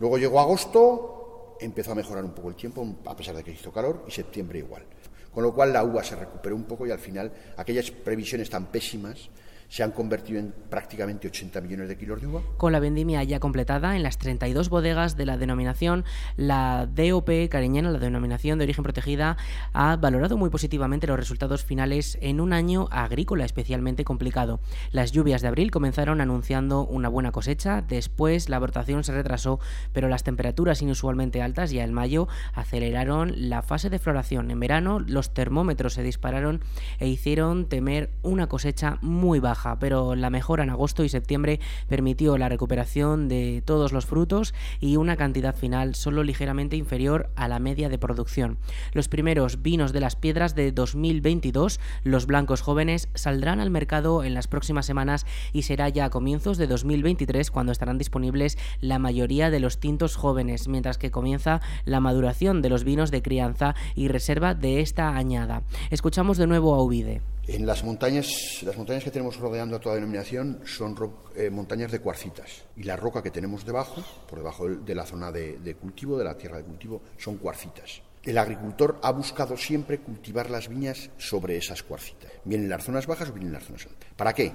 Luego 0.00 0.18
llegó 0.18 0.40
agosto, 0.40 1.56
empezó 1.60 1.92
a 1.92 1.94
mejorar 1.94 2.24
un 2.24 2.32
poco 2.32 2.48
el 2.48 2.56
tiempo, 2.56 2.86
a 3.06 3.16
pesar 3.16 3.36
de 3.36 3.44
que 3.44 3.52
hizo 3.52 3.72
calor, 3.72 4.04
y 4.08 4.10
septiembre 4.10 4.58
igual. 4.58 4.84
Con 5.32 5.42
lo 5.42 5.52
cual 5.52 5.72
la 5.72 5.82
uva 5.82 6.02
se 6.04 6.14
recuperó 6.14 6.54
un 6.54 6.64
poco 6.64 6.86
y 6.86 6.90
al 6.92 6.98
final 6.98 7.32
aquellas 7.56 7.90
previsiones 7.90 8.48
tan 8.48 8.66
pésimas 8.66 9.30
se 9.74 9.82
han 9.82 9.90
convertido 9.90 10.38
en 10.38 10.54
prácticamente 10.70 11.26
80 11.26 11.60
millones 11.60 11.88
de 11.88 11.96
kilos 11.96 12.20
de 12.20 12.28
uva. 12.28 12.42
Con 12.58 12.70
la 12.70 12.78
vendimia 12.78 13.24
ya 13.24 13.40
completada 13.40 13.96
en 13.96 14.04
las 14.04 14.18
32 14.18 14.68
bodegas 14.68 15.16
de 15.16 15.26
la 15.26 15.36
denominación, 15.36 16.04
la 16.36 16.86
DOP 16.86 17.48
cariñena, 17.50 17.90
la 17.90 17.98
denominación 17.98 18.56
de 18.56 18.66
origen 18.66 18.84
protegida, 18.84 19.36
ha 19.72 19.96
valorado 19.96 20.36
muy 20.36 20.48
positivamente 20.48 21.08
los 21.08 21.18
resultados 21.18 21.64
finales 21.64 22.18
en 22.20 22.40
un 22.40 22.52
año 22.52 22.86
agrícola 22.92 23.44
especialmente 23.44 24.04
complicado. 24.04 24.60
Las 24.92 25.10
lluvias 25.10 25.42
de 25.42 25.48
abril 25.48 25.72
comenzaron 25.72 26.20
anunciando 26.20 26.86
una 26.86 27.08
buena 27.08 27.32
cosecha, 27.32 27.82
después 27.82 28.48
la 28.48 28.58
abortación 28.58 29.02
se 29.02 29.12
retrasó, 29.12 29.58
pero 29.92 30.08
las 30.08 30.22
temperaturas 30.22 30.82
inusualmente 30.82 31.42
altas 31.42 31.72
ya 31.72 31.82
en 31.82 31.92
mayo 31.92 32.28
aceleraron 32.52 33.32
la 33.48 33.60
fase 33.62 33.90
de 33.90 33.98
floración. 33.98 34.52
En 34.52 34.60
verano 34.60 35.00
los 35.00 35.34
termómetros 35.34 35.94
se 35.94 36.04
dispararon 36.04 36.60
e 37.00 37.08
hicieron 37.08 37.68
temer 37.68 38.10
una 38.22 38.46
cosecha 38.46 38.98
muy 39.02 39.40
baja 39.40 39.63
pero 39.80 40.14
la 40.14 40.30
mejora 40.30 40.62
en 40.62 40.70
agosto 40.70 41.04
y 41.04 41.08
septiembre 41.08 41.60
permitió 41.88 42.36
la 42.38 42.48
recuperación 42.48 43.28
de 43.28 43.62
todos 43.64 43.92
los 43.92 44.06
frutos 44.06 44.54
y 44.80 44.96
una 44.96 45.16
cantidad 45.16 45.54
final 45.54 45.94
solo 45.94 46.22
ligeramente 46.22 46.76
inferior 46.76 47.30
a 47.36 47.48
la 47.48 47.58
media 47.58 47.88
de 47.88 47.98
producción. 47.98 48.58
Los 48.92 49.08
primeros 49.08 49.62
vinos 49.62 49.92
de 49.92 50.00
las 50.00 50.16
piedras 50.16 50.54
de 50.54 50.72
2022, 50.72 51.80
los 52.02 52.26
blancos 52.26 52.60
jóvenes, 52.60 53.08
saldrán 53.14 53.60
al 53.60 53.70
mercado 53.70 54.22
en 54.24 54.34
las 54.34 54.48
próximas 54.48 54.86
semanas 54.86 55.26
y 55.52 55.62
será 55.62 55.88
ya 55.88 56.06
a 56.06 56.10
comienzos 56.10 56.58
de 56.58 56.66
2023 56.66 57.50
cuando 57.50 57.72
estarán 57.72 57.98
disponibles 57.98 58.58
la 58.80 58.98
mayoría 58.98 59.50
de 59.50 59.60
los 59.60 59.80
tintos 59.80 60.16
jóvenes, 60.16 60.68
mientras 60.68 60.98
que 60.98 61.10
comienza 61.10 61.60
la 61.84 62.00
maduración 62.00 62.62
de 62.62 62.68
los 62.68 62.84
vinos 62.84 63.10
de 63.10 63.22
crianza 63.22 63.74
y 63.94 64.08
reserva 64.08 64.54
de 64.54 64.80
esta 64.80 65.16
añada. 65.16 65.62
Escuchamos 65.90 66.38
de 66.38 66.46
nuevo 66.46 66.74
a 66.74 66.82
Uvide. 66.82 67.33
En 67.46 67.66
las 67.66 67.84
montañas, 67.84 68.62
las 68.62 68.74
montañas 68.78 69.04
que 69.04 69.10
tenemos 69.10 69.36
rodeando 69.36 69.76
a 69.76 69.78
toda 69.78 69.96
denominación 69.96 70.62
son 70.64 70.96
eh, 71.36 71.50
montañas 71.50 71.92
de 71.92 71.98
cuarcitas 71.98 72.64
y 72.74 72.84
la 72.84 72.96
roca 72.96 73.22
que 73.22 73.30
tenemos 73.30 73.66
debajo, 73.66 74.02
por 74.26 74.38
debajo 74.38 74.66
de 74.66 74.94
la 74.94 75.04
zona 75.04 75.30
de, 75.30 75.76
cultivo, 75.78 76.16
de 76.16 76.24
la 76.24 76.38
tierra 76.38 76.56
de 76.56 76.64
cultivo, 76.64 77.02
son 77.18 77.36
cuarcitas. 77.36 78.00
El 78.22 78.38
agricultor 78.38 78.98
ha 79.02 79.12
buscado 79.12 79.58
siempre 79.58 79.98
cultivar 79.98 80.48
las 80.48 80.68
viñas 80.68 81.10
sobre 81.18 81.58
esas 81.58 81.82
cuarcitas, 81.82 82.32
bien 82.44 82.62
en 82.62 82.70
las 82.70 82.82
zonas 82.82 83.06
bajas 83.06 83.28
o 83.28 83.34
bien 83.34 83.48
en 83.48 83.52
las 83.52 83.64
zonas 83.64 83.84
altas. 83.84 84.08
¿Para 84.16 84.32
qué? 84.32 84.50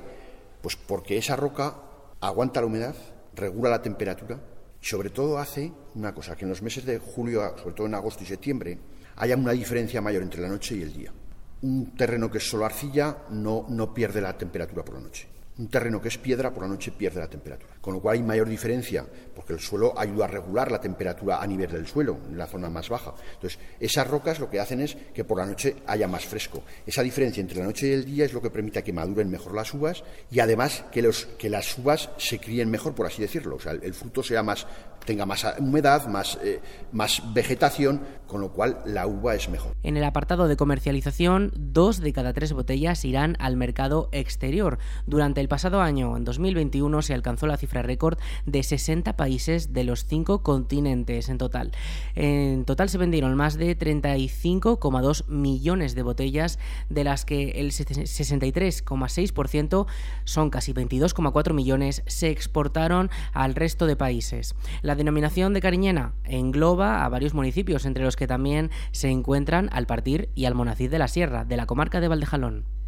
Pues 0.60 0.76
porque 0.76 1.16
esa 1.16 1.36
roca 1.36 1.76
aguanta 2.20 2.60
la 2.60 2.66
humedad, 2.66 2.96
regula 3.36 3.70
la 3.70 3.84
temperatura 3.84 4.40
y 4.82 4.86
sobre 4.88 5.12
todo 5.12 5.38
hace 5.38 5.72
una 5.94 6.16
cosa, 6.16 6.36
que 6.36 6.46
en 6.46 6.50
los 6.50 6.64
meses 6.64 6.86
de 6.86 6.98
julio, 6.98 7.56
sobre 7.56 7.76
todo 7.76 7.86
en 7.86 7.94
agosto 7.94 8.24
y 8.24 8.26
septiembre, 8.26 8.80
haya 9.18 9.36
una 9.36 9.52
diferencia 9.52 10.02
mayor 10.02 10.24
entre 10.24 10.42
la 10.42 10.48
noche 10.48 10.76
y 10.76 10.82
el 10.82 10.92
día. 10.92 11.14
Un 11.62 11.96
terreno 11.96 12.32
que 12.32 12.38
es 12.38 12.50
solo 12.50 12.66
arcilla 12.66 13.18
no, 13.32 13.66
no 13.70 13.94
pierde 13.94 14.22
la 14.22 14.38
temperatura 14.38 14.84
por 14.84 14.96
la 14.96 15.02
noche. 15.02 15.28
Un 15.58 15.68
terreno 15.68 16.02
que 16.02 16.08
es 16.08 16.18
piedra 16.18 16.54
por 16.54 16.64
la 16.64 16.70
noche 16.70 16.92
pierde 16.92 17.20
la 17.20 17.30
temperatura. 17.30 17.74
Con 17.82 17.94
lo 17.94 18.02
cual 18.02 18.18
hay 18.18 18.24
mayor 18.24 18.50
diferencia, 18.50 19.06
porque 19.40 19.54
el 19.54 19.60
suelo 19.60 19.98
ayuda 19.98 20.26
a 20.26 20.28
regular 20.28 20.70
la 20.70 20.82
temperatura 20.82 21.42
a 21.42 21.48
nivel 21.48 21.72
del 21.72 21.88
suelo, 21.88 22.18
en 22.28 22.38
la 22.38 22.46
zona 22.46 22.70
más 22.70 22.90
baja. 22.90 23.14
Entonces, 23.36 23.58
esas 23.80 24.06
rocas 24.06 24.38
lo 24.38 24.50
que 24.50 24.60
hacen 24.60 24.82
es 24.82 24.98
que 25.14 25.24
por 25.24 25.38
la 25.38 25.46
noche 25.46 25.78
haya 25.88 26.08
más 26.08 26.26
fresco. 26.26 26.64
Esa 26.86 27.02
diferencia 27.04 27.40
entre 27.40 27.60
la 27.60 27.66
noche 27.66 27.88
y 27.88 27.92
el 27.92 28.06
día 28.06 28.26
es 28.26 28.34
lo 28.34 28.42
que 28.42 28.50
permite 28.50 28.84
que 28.84 28.92
maduren 28.92 29.30
mejor 29.30 29.56
las 29.56 29.74
uvas 29.74 30.04
y 30.30 30.42
además 30.42 30.84
que, 30.92 31.02
los, 31.02 31.26
que 31.38 31.50
las 31.50 31.78
uvas 31.78 32.10
se 32.18 32.40
críen 32.40 32.70
mejor, 32.70 32.94
por 32.94 33.06
así 33.06 33.22
decirlo. 33.22 33.56
O 33.56 33.60
sea, 33.62 33.72
el, 33.72 33.94
fruto 33.94 34.24
sea 34.24 34.44
más, 34.44 34.68
tenga 35.06 35.26
más 35.26 35.46
humedad, 35.58 36.06
más, 36.08 36.38
eh, 36.44 36.60
más 36.92 37.22
vegetación, 37.34 38.02
con 38.28 38.42
lo 38.42 38.52
cual 38.52 38.82
la 38.86 39.08
uva 39.08 39.36
es 39.36 39.48
mejor. 39.48 39.74
En 39.84 39.96
el 39.96 40.04
apartado 40.04 40.50
de 40.50 40.58
comercialización, 40.58 41.54
dos 41.56 42.00
de 42.02 42.12
cada 42.12 42.34
tres 42.34 42.52
botellas 42.52 43.06
irán 43.06 43.38
al 43.40 43.56
mercado 43.56 44.10
exterior. 44.12 44.80
Durante 45.08 45.40
el 45.40 45.48
pasado 45.48 45.82
año, 45.82 46.18
en 46.18 46.26
2021, 46.26 47.02
se 47.02 47.14
alcanzó 47.14 47.48
la 47.48 47.56
cifra 47.56 47.69
récord 47.74 48.18
de 48.46 48.64
60 48.64 49.16
países 49.16 49.74
de 49.74 49.84
los 49.84 50.06
cinco 50.06 50.44
continentes 50.44 51.30
en 51.30 51.38
total. 51.38 51.72
En 52.16 52.66
total 52.66 52.90
se 52.90 52.98
vendieron 52.98 53.36
más 53.36 53.58
de 53.58 53.78
35,2 53.78 55.28
millones 55.28 55.96
de 55.96 56.04
botellas, 56.04 56.60
de 56.90 57.04
las 57.04 57.26
que 57.26 57.52
el 57.52 57.72
63,6% 57.72 59.86
son 60.24 60.50
casi 60.50 60.74
22,4 60.74 61.54
millones, 61.54 62.04
se 62.08 62.30
exportaron 62.30 63.10
al 63.34 63.56
resto 63.56 63.86
de 63.86 63.96
países. 63.96 64.56
La 64.82 64.96
denominación 64.96 65.54
de 65.54 65.62
Cariñena 65.62 66.14
engloba 66.24 67.06
a 67.06 67.10
varios 67.10 67.34
municipios, 67.34 67.86
entre 67.86 68.04
los 68.04 68.16
que 68.16 68.28
también 68.28 68.72
se 68.92 69.10
encuentran 69.10 69.70
Alpartir 69.72 70.30
y 70.36 70.46
Almonacid 70.46 70.90
de 70.90 71.00
la 71.00 71.08
Sierra, 71.08 71.46
de 71.46 71.58
la 71.58 71.66
comarca 71.66 72.00
de 72.00 72.08
Valdejalón. 72.08 72.79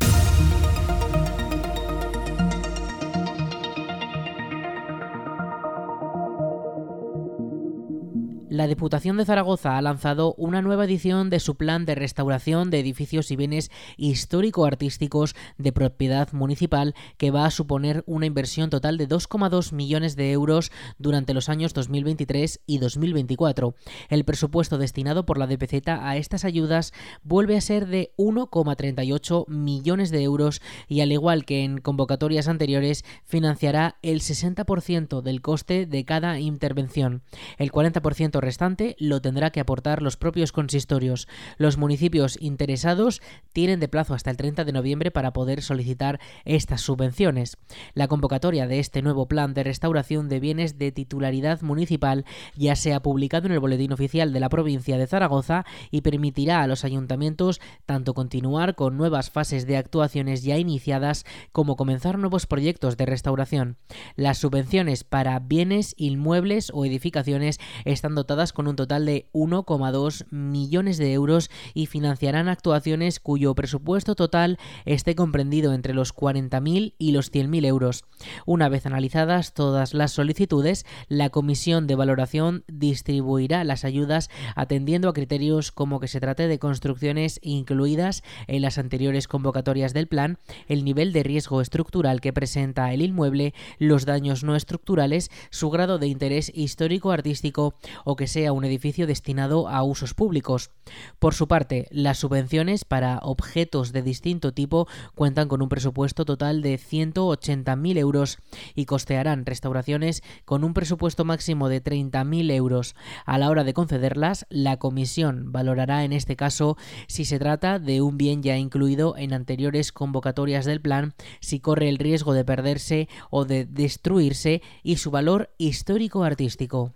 La 8.52 8.68
Diputación 8.68 9.16
de 9.16 9.24
Zaragoza 9.24 9.78
ha 9.78 9.82
lanzado 9.82 10.34
una 10.34 10.62
nueva 10.62 10.84
edición 10.84 11.30
de 11.30 11.40
su 11.40 11.56
plan 11.56 11.86
de 11.86 11.96
restauración 11.96 12.70
de 12.70 12.82
edificios 12.82 13.32
y 13.32 13.38
bienes 13.38 13.72
histórico-artísticos 13.96 15.38
de 15.58 15.72
propiedad 15.72 16.34
municipal 16.34 16.94
que 17.18 17.32
va 17.32 17.46
a 17.46 17.52
suponer 17.52 18.04
una 18.08 18.26
inversión 18.26 18.70
total 18.70 18.98
de 18.98 19.08
2,2 19.08 19.72
millones 19.72 20.18
de 20.18 20.34
euros 20.34 20.70
durante 20.98 21.34
los 21.34 21.48
años 21.48 21.74
2023 21.74 22.60
y 22.66 22.80
2024. 22.80 23.74
El 24.10 24.26
presupuesto 24.26 24.78
destinado 24.78 25.26
por 25.26 25.38
la 25.38 25.48
DPZ 25.48 25.88
a 25.88 26.18
estas 26.18 26.44
ayudas 26.44 26.92
vuelve 27.24 27.56
a 27.56 27.62
ser 27.62 27.88
de 27.88 28.12
1,38 28.18 29.48
millones 29.48 30.12
de 30.12 30.24
euros 30.24 30.62
y 30.90 31.00
al 31.00 31.14
igual 31.14 31.46
que 31.46 31.64
en 31.64 31.78
convocatorias 31.78 32.50
anteriores 32.50 33.06
financiará 33.24 33.96
el 34.02 34.20
60% 34.20 35.22
del 35.22 35.42
coste 35.42 35.86
de 35.86 36.04
cada 36.04 36.38
intervención. 36.42 37.22
El 37.58 37.72
40% 37.72 38.41
restante 38.42 38.96
lo 39.00 39.22
tendrá 39.22 39.52
que 39.52 39.60
aportar 39.60 40.02
los 40.02 40.18
propios 40.18 40.52
consistorios. 40.52 41.28
Los 41.58 41.78
municipios 41.78 42.38
interesados 42.42 43.22
tienen 43.54 43.80
de 43.80 43.88
plazo 43.88 44.14
hasta 44.14 44.32
el 44.32 44.38
30 44.38 44.66
de 44.66 44.72
noviembre 44.72 45.12
para 45.12 45.34
poder 45.34 45.62
solicitar 45.62 46.20
estas 46.46 46.82
subvenciones. 46.82 47.58
La 47.94 48.08
convocatoria 48.08 48.68
de 48.68 48.80
este 48.80 49.02
nuevo 49.02 49.28
plan 49.28 49.54
de 49.54 49.64
restauración 49.64 50.30
de 50.30 50.40
bienes 50.40 50.78
de 50.78 50.92
titularidad 50.92 51.62
municipal 51.62 52.26
ya 52.56 52.76
se 52.76 52.94
ha 52.94 53.02
publicado 53.02 53.48
en 53.48 53.54
el 53.54 53.60
Boletín 53.60 53.94
Oficial 53.94 54.34
de 54.34 54.40
la 54.40 54.50
provincia 54.50 54.98
de 54.98 55.08
Zaragoza 55.08 55.66
y 55.92 56.02
permitirá 56.02 56.62
a 56.62 56.68
los 56.68 56.84
ayuntamientos 56.84 57.62
tanto 57.86 58.14
continuar 58.14 58.76
con 58.76 58.98
nuevas 58.98 59.30
fases 59.30 59.68
de 59.68 59.78
actuaciones 59.78 60.44
ya 60.44 60.58
iniciadas 60.58 61.26
como 61.52 61.76
comenzar 61.76 62.18
nuevos 62.18 62.46
proyectos 62.46 62.98
de 62.98 63.06
restauración. 63.06 63.78
Las 64.16 64.38
subvenciones 64.40 65.04
para 65.04 65.40
bienes 65.40 65.94
inmuebles 65.98 66.72
o 66.74 66.86
edificaciones 66.86 67.60
están 67.86 68.16
con 68.54 68.68
un 68.70 68.78
total 68.78 69.06
de 69.06 69.28
1,2 69.34 70.26
millones 70.32 70.98
de 70.98 71.12
euros 71.12 71.50
y 71.74 71.88
financiarán 71.88 72.48
actuaciones 72.48 73.20
cuyo 73.20 73.54
presupuesto 73.56 74.16
total 74.16 74.58
esté 74.86 75.16
comprendido 75.16 75.74
entre 75.74 75.94
los 75.94 76.16
40.000 76.16 76.94
y 76.98 77.12
los 77.12 77.30
100.000 77.30 77.66
euros. 77.66 78.06
Una 78.46 78.70
vez 78.70 78.86
analizadas 78.86 79.54
todas 79.54 79.94
las 79.94 80.14
solicitudes, 80.14 80.86
la 81.10 81.30
Comisión 81.30 81.88
de 81.88 81.96
Valoración 81.96 82.64
distribuirá 82.70 83.66
las 83.66 83.84
ayudas 83.84 84.30
atendiendo 84.56 85.10
a 85.10 85.14
criterios 85.14 85.74
como 85.74 86.00
que 86.00 86.08
se 86.08 86.22
trate 86.22 86.48
de 86.48 86.58
construcciones 86.58 87.38
incluidas 87.44 88.24
en 88.48 88.62
las 88.62 88.78
anteriores 88.78 89.28
convocatorias 89.28 89.94
del 89.94 90.08
plan, 90.08 90.38
el 90.70 90.86
nivel 90.86 91.12
de 91.12 91.24
riesgo 91.24 91.60
estructural 91.60 92.22
que 92.22 92.32
presenta 92.32 92.94
el 92.94 93.02
inmueble, 93.02 93.54
los 93.78 94.06
daños 94.06 94.46
no 94.46 94.56
estructurales, 94.56 95.30
su 95.50 95.70
grado 95.70 96.00
de 96.00 96.08
interés 96.08 96.50
histórico-artístico 96.56 97.74
o 98.06 98.16
que 98.22 98.28
sea 98.28 98.54
un 98.54 98.66
edificio 98.66 99.08
destinado 99.08 99.68
a 99.68 99.82
usos 99.82 100.14
públicos. 100.14 100.70
Por 101.18 101.34
su 101.34 101.48
parte, 101.48 101.88
las 101.90 102.20
subvenciones 102.20 102.86
para 102.86 103.18
objetos 103.24 103.94
de 103.94 104.04
distinto 104.04 104.52
tipo 104.52 104.88
cuentan 105.16 105.48
con 105.48 105.64
un 105.64 105.70
presupuesto 105.70 106.24
total 106.24 106.62
de 106.62 106.78
180.000 106.78 107.98
euros 107.98 108.38
y 108.76 108.86
costearán 108.86 109.48
restauraciones 109.48 110.22
con 110.46 110.64
un 110.64 110.76
presupuesto 110.76 111.26
máximo 111.26 111.68
de 111.68 111.84
30.000 111.84 112.52
euros. 112.52 112.94
A 113.26 113.40
la 113.40 113.50
hora 113.50 113.64
de 113.64 113.74
concederlas, 113.74 114.46
la 114.52 114.78
comisión 114.78 115.52
valorará 115.52 116.04
en 116.04 116.14
este 116.14 116.36
caso 116.36 116.78
si 117.08 117.26
se 117.26 117.40
trata 117.40 117.80
de 117.80 118.04
un 118.04 118.20
bien 118.20 118.44
ya 118.44 118.56
incluido 118.56 119.18
en 119.18 119.34
anteriores 119.34 119.92
convocatorias 119.92 120.66
del 120.66 120.80
plan, 120.80 121.16
si 121.40 121.60
corre 121.60 121.90
el 121.90 121.98
riesgo 121.98 122.34
de 122.34 122.46
perderse 122.46 123.10
o 123.32 123.46
de 123.46 123.66
destruirse 123.66 124.62
y 124.84 124.98
su 124.98 125.10
valor 125.10 125.50
histórico-artístico. 125.58 126.94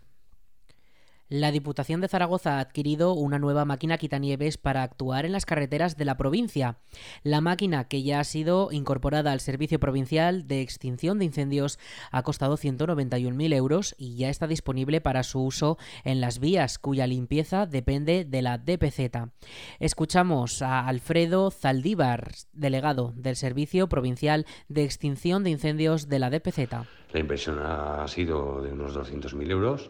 La 1.27 1.51
Diputación 1.51 2.01
de 2.01 2.07
Zaragoza 2.07 2.57
ha 2.57 2.59
adquirido 2.59 3.13
una 3.13 3.39
nueva 3.39 3.65
máquina 3.65 3.97
quitanieves 3.97 4.59
para 4.59 4.83
actuar 4.83 5.25
en 5.25 5.31
las 5.31 5.47
carreteras 5.47 5.97
de 5.97 6.05
la 6.05 6.17
provincia. 6.17 6.77
La 7.23 7.41
máquina, 7.41 7.87
que 7.87 8.03
ya 8.03 8.19
ha 8.19 8.23
sido 8.23 8.69
incorporada 8.71 9.31
al 9.31 9.39
Servicio 9.39 9.79
Provincial 9.79 10.47
de 10.47 10.61
Extinción 10.61 11.17
de 11.17 11.25
Incendios, 11.25 11.79
ha 12.11 12.21
costado 12.21 12.57
191.000 12.57 13.55
euros 13.55 13.95
y 13.97 14.17
ya 14.17 14.29
está 14.29 14.45
disponible 14.45 15.01
para 15.01 15.23
su 15.23 15.43
uso 15.43 15.79
en 16.03 16.21
las 16.21 16.37
vías, 16.37 16.77
cuya 16.77 17.07
limpieza 17.07 17.65
depende 17.65 18.23
de 18.23 18.43
la 18.43 18.59
DPZ. 18.59 19.31
Escuchamos 19.79 20.61
a 20.61 20.87
Alfredo 20.87 21.49
Zaldívar, 21.49 22.33
delegado 22.53 23.13
del 23.15 23.35
Servicio 23.35 23.89
Provincial 23.89 24.45
de 24.69 24.83
Extinción 24.83 25.43
de 25.43 25.49
Incendios 25.49 26.07
de 26.07 26.19
la 26.19 26.29
DPZ. 26.29 26.85
La 27.13 27.19
inversión 27.19 27.57
ha 27.63 28.07
sido 28.07 28.61
de 28.61 28.71
unos 28.71 28.95
200.000 28.95 29.49
euros 29.49 29.89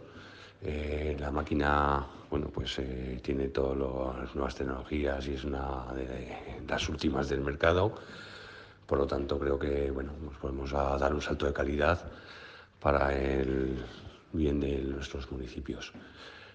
eh, 0.62 1.16
la 1.20 1.32
máquina, 1.32 2.06
bueno, 2.30 2.50
pues 2.54 2.80
eh, 2.80 3.20
tiene 3.22 3.50
todas 3.50 3.78
las 4.18 4.36
nuevas 4.36 4.56
tecnologías 4.56 5.28
y 5.28 5.34
es 5.34 5.44
una 5.44 5.86
de 5.94 6.64
las 6.68 6.90
últimas 6.90 7.30
del 7.30 7.42
mercado. 7.42 7.94
Por 8.86 9.00
lo 9.00 9.08
tanto, 9.08 9.40
creo 9.40 9.58
que 9.58 9.92
bueno, 9.92 10.14
nos 10.24 10.36
podemos 10.38 10.74
a 10.74 10.98
dar 10.98 11.14
un 11.14 11.22
salto 11.22 11.46
de 11.46 11.54
calidad 11.54 12.00
para 12.80 13.16
el 13.16 13.84
bien 14.32 14.60
de 14.60 14.78
nuestros 14.80 15.32
municipios. 15.32 15.94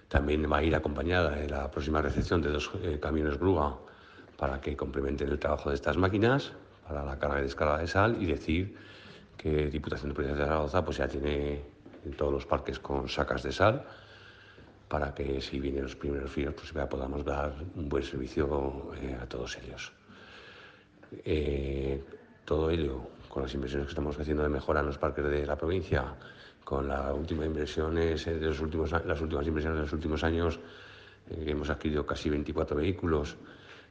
También 0.09 0.51
va 0.51 0.59
a 0.59 0.63
ir 0.63 0.75
acompañada 0.75 1.31
de 1.31 1.49
la 1.49 1.71
próxima 1.71 2.03
recepción 2.03 2.43
de 2.43 2.51
dos 2.51 2.71
eh, 2.83 2.99
camiones 3.01 3.39
grúa 3.39 3.79
para 4.37 4.61
que 4.61 4.77
complementen 4.77 5.29
el 5.29 5.39
trabajo 5.39 5.71
de 5.71 5.77
estas 5.77 5.97
máquinas, 5.97 6.53
para 6.87 7.05
la 7.05 7.19
carga 7.19 7.41
y 7.41 7.43
descarga 7.43 7.79
de 7.79 7.87
sal 7.87 8.17
y 8.21 8.27
decir 8.27 8.77
que 9.37 9.67
Diputación 9.67 10.11
de 10.11 10.15
Provincia 10.15 10.37
de 10.37 10.45
Zaragoza 10.45 10.85
pues 10.85 10.97
ya 10.97 11.09
tiene 11.09 11.63
en 12.05 12.13
todos 12.13 12.33
los 12.33 12.47
parques 12.47 12.79
con 12.79 13.09
sacas 13.09 13.43
de 13.43 13.53
sal 13.53 13.85
para 14.89 15.15
que 15.15 15.41
si 15.41 15.61
vienen 15.61 15.85
los 15.85 15.95
primeros 15.95 16.31
fríos 16.31 16.55
pues 16.55 16.73
ya 16.73 16.89
podamos 16.89 17.25
dar 17.25 17.55
un 17.77 17.89
buen 17.89 18.03
servicio 18.03 18.93
eh, 19.01 19.17
a 19.21 19.27
todos 19.27 19.57
ellos. 19.59 19.93
Eh, 21.25 22.03
todo 22.45 22.71
ello 22.71 23.11
con 23.29 23.45
las 23.45 23.55
inversiones 23.55 23.87
que 23.87 23.93
estamos 23.93 24.19
haciendo 24.19 24.43
de 24.43 24.49
mejora 24.49 24.81
en 24.81 24.87
los 24.87 24.99
parques 24.99 25.25
de 25.25 25.47
la 25.47 25.57
provincia, 25.57 26.17
con 26.65 26.89
las 26.89 27.15
últimas 27.15 27.47
inversiones 27.47 28.25
de 28.25 28.41
los 28.41 28.61
últimos, 28.61 28.91
las 28.91 29.21
últimas 29.21 29.47
inversiones 29.47 29.79
de 29.79 29.83
los 29.83 29.93
últimos 29.93 30.25
años, 30.25 30.59
eh, 31.31 31.45
hemos 31.47 31.71
adquirido 31.71 32.05
casi 32.05 32.29
24 32.29 32.77
vehículos 32.77 33.37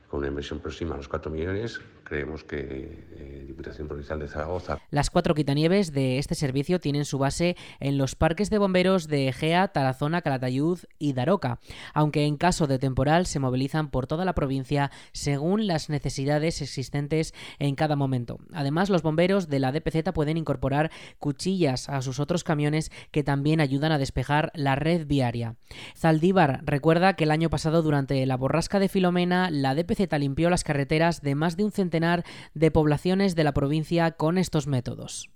con 0.09 0.19
una 0.19 0.27
inversión 0.27 0.59
próxima 0.59 0.95
a 0.95 0.97
los 0.97 1.07
4 1.07 1.31
millones, 1.31 1.79
creemos 2.03 2.43
que 2.43 3.05
eh, 3.11 3.43
Diputación 3.47 3.87
Provincial 3.87 4.19
de 4.19 4.27
Zaragoza. 4.27 4.79
Las 4.89 5.11
cuatro 5.11 5.35
quitanieves 5.35 5.93
de 5.93 6.17
este 6.17 6.33
servicio 6.33 6.79
tienen 6.79 7.05
su 7.05 7.19
base 7.19 7.55
en 7.79 7.97
los 7.97 8.15
parques 8.15 8.49
de 8.49 8.57
bomberos 8.57 9.07
de 9.07 9.27
Egea, 9.27 9.67
Tarazona, 9.67 10.21
Calatayud 10.21 10.79
y 10.97 11.13
Daroca, 11.13 11.59
aunque 11.93 12.25
en 12.25 12.37
caso 12.37 12.65
de 12.65 12.79
temporal 12.79 13.27
se 13.27 13.39
movilizan 13.39 13.91
por 13.91 14.07
toda 14.07 14.25
la 14.25 14.33
provincia 14.33 14.89
según 15.11 15.67
las 15.67 15.89
necesidades 15.89 16.61
existentes 16.63 17.35
en 17.59 17.75
cada 17.75 17.95
momento. 17.95 18.39
Además, 18.53 18.89
los 18.89 19.03
bomberos 19.03 19.47
de 19.47 19.59
la 19.59 19.71
DPZ 19.71 20.11
pueden 20.13 20.37
incorporar 20.37 20.89
cuchillas 21.19 21.89
a 21.89 22.01
sus 22.01 22.19
otros 22.19 22.43
camiones 22.43 22.91
que 23.11 23.23
también 23.23 23.61
ayudan 23.61 23.91
a 23.91 23.99
despejar 23.99 24.51
la 24.55 24.75
red 24.75 25.05
viaria. 25.05 25.55
Zaldívar 25.95 26.61
recuerda 26.65 27.13
que 27.15 27.25
el 27.25 27.31
año 27.31 27.51
pasado 27.51 27.83
durante 27.83 28.25
la 28.25 28.37
borrasca 28.37 28.79
de 28.79 28.89
Filomena 28.89 29.51
la 29.51 29.75
DPZ 29.75 29.98
limpió 30.19 30.49
las 30.49 30.63
carreteras 30.63 31.21
de 31.21 31.35
más 31.35 31.57
de 31.57 31.65
un 31.65 31.71
centenar 31.71 32.23
de 32.53 32.71
poblaciones 32.71 33.35
de 33.35 33.43
la 33.43 33.53
provincia 33.53 34.11
con 34.11 34.37
estos 34.37 34.67
métodos. 34.67 35.29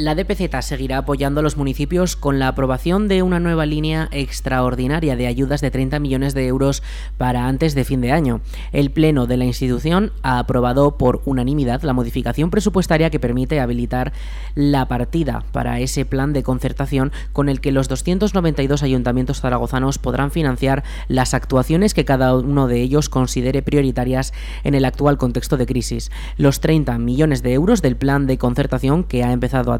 La 0.00 0.14
DPZ 0.14 0.62
seguirá 0.62 0.96
apoyando 0.96 1.40
a 1.40 1.42
los 1.42 1.58
municipios 1.58 2.16
con 2.16 2.38
la 2.38 2.48
aprobación 2.48 3.06
de 3.06 3.22
una 3.22 3.38
nueva 3.38 3.66
línea 3.66 4.08
extraordinaria 4.12 5.14
de 5.14 5.26
ayudas 5.26 5.60
de 5.60 5.70
30 5.70 5.98
millones 5.98 6.32
de 6.32 6.46
euros 6.46 6.82
para 7.18 7.46
antes 7.46 7.74
de 7.74 7.84
fin 7.84 8.00
de 8.00 8.10
año. 8.10 8.40
El 8.72 8.92
Pleno 8.92 9.26
de 9.26 9.36
la 9.36 9.44
institución 9.44 10.10
ha 10.22 10.38
aprobado 10.38 10.96
por 10.96 11.20
unanimidad 11.26 11.82
la 11.82 11.92
modificación 11.92 12.48
presupuestaria 12.48 13.10
que 13.10 13.20
permite 13.20 13.60
habilitar 13.60 14.14
la 14.54 14.88
partida 14.88 15.44
para 15.52 15.80
ese 15.80 16.06
plan 16.06 16.32
de 16.32 16.44
concertación 16.44 17.12
con 17.34 17.50
el 17.50 17.60
que 17.60 17.70
los 17.70 17.86
292 17.88 18.82
ayuntamientos 18.82 19.42
zaragozanos 19.42 19.98
podrán 19.98 20.30
financiar 20.30 20.82
las 21.08 21.34
actuaciones 21.34 21.92
que 21.92 22.06
cada 22.06 22.34
uno 22.34 22.68
de 22.68 22.80
ellos 22.80 23.10
considere 23.10 23.60
prioritarias 23.60 24.32
en 24.64 24.74
el 24.74 24.86
actual 24.86 25.18
contexto 25.18 25.58
de 25.58 25.66
crisis. 25.66 26.10
Los 26.38 26.60
30 26.60 26.96
millones 26.96 27.42
de 27.42 27.52
euros 27.52 27.82
del 27.82 27.96
plan 27.96 28.26
de 28.26 28.38
concertación 28.38 29.04
que 29.04 29.24
ha 29.24 29.32
empezado 29.32 29.74
a 29.74 29.78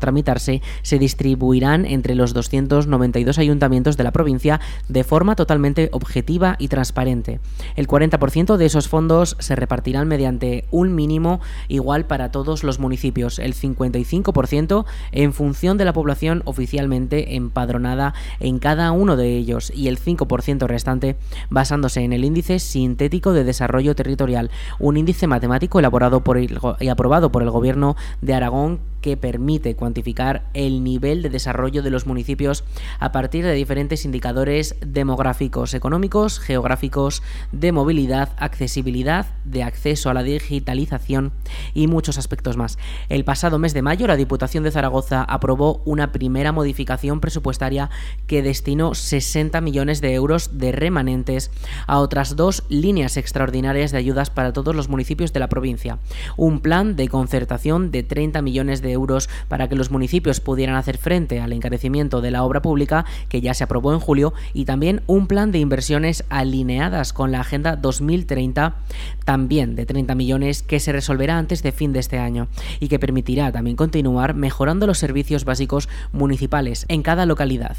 se 0.83 0.99
distribuirán 0.99 1.87
entre 1.87 2.15
los 2.15 2.35
292 2.35 3.39
ayuntamientos 3.39 3.97
de 3.97 4.05
la 4.05 4.13
provincia 4.13 4.61
de 4.89 5.05
forma 5.05 5.37
totalmente 5.37 5.89
objetiva 5.93 6.57
y 6.59 6.69
transparente. 6.69 7.41
El 7.77 7.87
40% 7.87 8.57
de 8.57 8.67
esos 8.67 8.89
fondos 8.89 9.37
se 9.39 9.57
repartirán 9.57 10.09
mediante 10.09 10.65
un 10.71 10.95
mínimo 10.95 11.41
igual 11.69 12.05
para 12.07 12.31
todos 12.31 12.65
los 12.65 12.79
municipios, 12.79 13.39
el 13.39 13.55
55% 13.55 14.85
en 15.13 15.33
función 15.33 15.79
de 15.79 15.85
la 15.85 15.93
población 15.93 16.43
oficialmente 16.45 17.37
empadronada 17.37 18.15
en 18.41 18.59
cada 18.59 18.93
uno 18.93 19.17
de 19.17 19.37
ellos 19.37 19.73
y 19.75 19.89
el 19.89 19.99
5% 19.99 20.67
restante 20.67 21.17
basándose 21.49 22.03
en 22.03 22.13
el 22.13 22.25
índice 22.25 22.59
sintético 22.59 23.33
de 23.33 23.45
desarrollo 23.45 23.95
territorial, 23.95 24.51
un 24.79 24.97
índice 24.97 25.27
matemático 25.27 25.79
elaborado 25.79 26.23
por 26.23 26.39
y 26.41 26.89
aprobado 26.89 27.31
por 27.33 27.43
el 27.43 27.51
gobierno 27.51 27.97
de 28.21 28.35
Aragón 28.35 28.81
que 29.01 29.17
permite 29.17 29.75
cuantificar 29.77 30.45
el 30.55 30.85
nivel 30.85 31.23
de 31.23 31.31
desarrollo 31.31 31.83
de 31.83 31.91
los 31.91 32.07
municipios 32.07 32.65
a 32.99 33.13
partir 33.13 33.45
de 33.45 33.53
diferentes 33.55 34.05
indicadores 34.05 34.77
demográficos, 34.85 35.75
económicos, 35.75 36.39
geográficos, 36.39 37.23
de 37.53 37.73
movilidad, 37.73 38.31
accesibilidad, 38.39 39.27
de 39.45 39.63
acceso 39.63 40.11
a 40.11 40.15
la 40.15 40.23
digitalización 40.23 41.33
y 41.75 41.87
muchos 41.87 42.19
aspectos 42.19 42.57
más. 42.57 42.79
El 43.09 43.25
pasado 43.25 43.59
mes 43.59 43.75
de 43.75 43.83
mayo 43.83 44.07
la 44.07 44.17
Diputación 44.17 44.65
de 44.65 44.71
Zaragoza 44.71 45.23
aprobó 45.23 45.83
una 45.85 46.13
primera 46.13 46.53
modificación 46.53 47.21
presupuestaria 47.21 47.91
que 48.27 48.43
destinó 48.43 48.95
60 48.95 49.61
millones 49.61 50.01
de 50.01 50.15
euros 50.15 50.59
de 50.59 50.73
remanentes 50.73 51.51
a 51.87 51.99
otras 51.99 52.37
dos 52.37 52.65
líneas 52.69 53.17
extraordinarias 53.17 53.93
de 53.93 53.99
ayudas 53.99 54.31
para 54.31 54.53
todos 54.53 54.75
los 54.75 54.89
municipios 54.89 55.33
de 55.33 55.41
la 55.41 55.49
provincia. 55.49 55.99
Un 56.37 56.61
plan 56.61 56.97
de 56.97 57.09
concertación 57.09 57.91
de 57.91 58.03
30 58.03 58.43
millones 58.43 58.83
de 58.83 58.90
euros 58.93 59.29
para 59.49 59.69
que 59.69 59.77
los 59.77 59.91
municipios 59.91 60.41
pudieran 60.41 60.77
hacer 60.77 60.99
frente 60.99 61.41
al 61.41 61.53
encarecimiento 61.53 62.21
de 62.21 62.31
la 62.31 62.45
obra 62.45 62.63
pública 62.63 63.05
que 63.29 63.41
ya 63.41 63.55
se 63.55 63.65
aprobó 63.65 63.93
en 63.93 64.01
julio 64.01 64.33
y 64.55 64.65
también 64.65 65.03
un 65.07 65.27
plan 65.27 65.53
de 65.53 65.59
inversiones 65.59 66.25
alineadas 66.29 67.13
con 67.13 67.33
la 67.33 67.41
Agenda 67.41 67.77
2030 67.77 68.77
también 69.25 69.77
de 69.77 69.87
30 69.87 70.15
millones 70.15 70.63
que 70.63 70.81
se 70.81 70.93
resolverá 70.93 71.39
antes 71.39 71.63
de 71.63 71.73
fin 71.73 71.93
de 71.93 72.01
este 72.01 72.19
año 72.19 72.49
y 72.81 72.89
que 72.89 72.99
permitirá 72.99 73.53
también 73.53 73.77
continuar 73.77 74.35
mejorando 74.35 74.87
los 74.87 74.99
servicios 74.99 75.45
básicos 75.45 75.89
municipales 76.13 76.87
en 76.89 77.03
cada 77.03 77.27
localidad. 77.27 77.77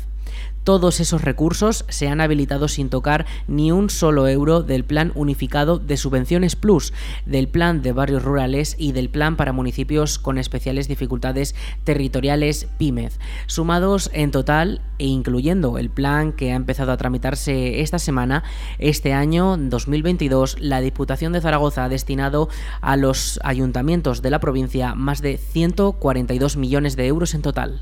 Todos 0.63 1.00
esos 1.00 1.24
recursos 1.24 1.86
se 1.89 2.08
han 2.08 2.21
habilitado 2.21 2.67
sin 2.67 2.89
tocar 2.89 3.26
ni 3.47 3.71
un 3.71 3.89
solo 3.89 4.28
euro 4.28 4.62
del 4.62 4.84
Plan 4.84 5.12
Unificado 5.15 5.80
de 5.80 5.97
Subvenciones 5.97 6.56
Plus, 6.56 6.93
del 7.26 7.47
Plan 7.47 7.82
de 7.82 7.93
Barrios 7.93 8.21
Rurales 8.21 8.76
y 8.78 8.91
del 8.91 9.10
Plan 9.10 9.38
para 9.38 9.54
Municipios 9.54 10.19
con 10.19 10.38
Especiales 10.38 10.88
Dificultades 10.88 11.56
Territoriales 11.84 12.67
PYMED, 12.78 13.12
sumados 13.47 14.12
en 14.13 14.30
total 14.30 14.82
e 15.00 15.08
incluyendo 15.08 15.80
el 15.80 15.89
plan 15.89 16.32
que 16.32 16.52
ha 16.52 16.56
empezado 16.56 16.91
a 16.91 16.97
tramitarse 16.97 17.82
esta 17.82 17.97
semana, 17.97 18.43
este 18.78 19.13
año 19.13 19.58
2022 19.58 20.58
la 20.60 20.80
Diputación 20.80 21.34
de 21.34 21.41
Zaragoza 21.41 21.86
ha 21.86 21.89
destinado 21.89 22.50
a 22.82 22.97
los 22.97 23.39
ayuntamientos 23.43 24.21
de 24.21 24.30
la 24.30 24.39
provincia 24.39 24.93
más 24.93 25.24
de 25.24 25.38
142 25.38 26.56
millones 26.56 26.95
de 26.95 27.08
euros 27.08 27.34
en 27.34 27.41
total. 27.41 27.82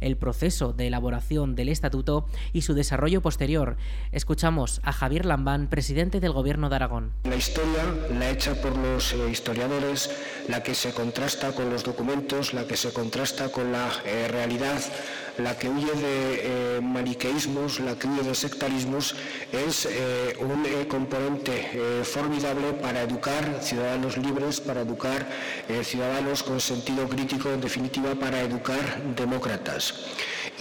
el 0.00 0.16
proceso 0.16 0.72
de 0.72 0.86
elaboración 0.86 1.54
del 1.54 1.68
estatuto 1.68 2.26
y 2.52 2.62
su 2.62 2.74
desarrollo 2.74 3.22
posterior. 3.22 3.76
Escuchamos 4.12 4.80
a 4.84 4.92
Javier 4.92 5.26
Lambán, 5.26 5.68
presidente 5.68 6.20
del 6.20 6.32
Gobierno 6.32 6.68
de 6.68 6.76
Aragón. 6.76 7.12
La 7.24 7.36
historia, 7.36 7.84
la 8.18 8.30
hecha 8.30 8.54
por 8.60 8.76
los 8.76 9.12
eh, 9.12 9.30
historiadores, 9.30 10.10
la 10.48 10.62
que 10.62 10.74
se 10.74 10.92
contrasta 10.92 11.52
con 11.52 11.70
los 11.70 11.84
documentos, 11.84 12.54
la 12.54 12.66
que 12.66 12.76
se 12.76 12.92
contrasta 12.92 13.50
con 13.50 13.72
la 13.72 13.88
eh, 14.04 14.28
realidad, 14.28 14.80
la 15.38 15.56
que 15.58 15.68
huye 15.68 15.92
de 15.92 16.76
eh, 16.76 16.80
maniqueísmos, 16.82 17.80
la 17.80 17.94
que 17.96 18.06
huye 18.06 18.22
de 18.22 18.34
sectarismos, 18.34 19.14
es 19.52 19.88
un 20.38 20.64
componente 20.88 22.02
formidable 22.04 22.72
para 22.74 23.02
educar 23.02 23.58
ciudadanos 23.60 24.16
libres, 24.16 24.60
para 24.60 24.80
educar 24.80 25.26
ciudadanos 25.82 26.42
con 26.42 26.60
sentido 26.60 27.08
crítico, 27.08 27.50
en 27.50 27.60
definitiva, 27.60 28.14
para 28.14 28.40
educar 28.40 29.02
demócratas. 29.16 29.94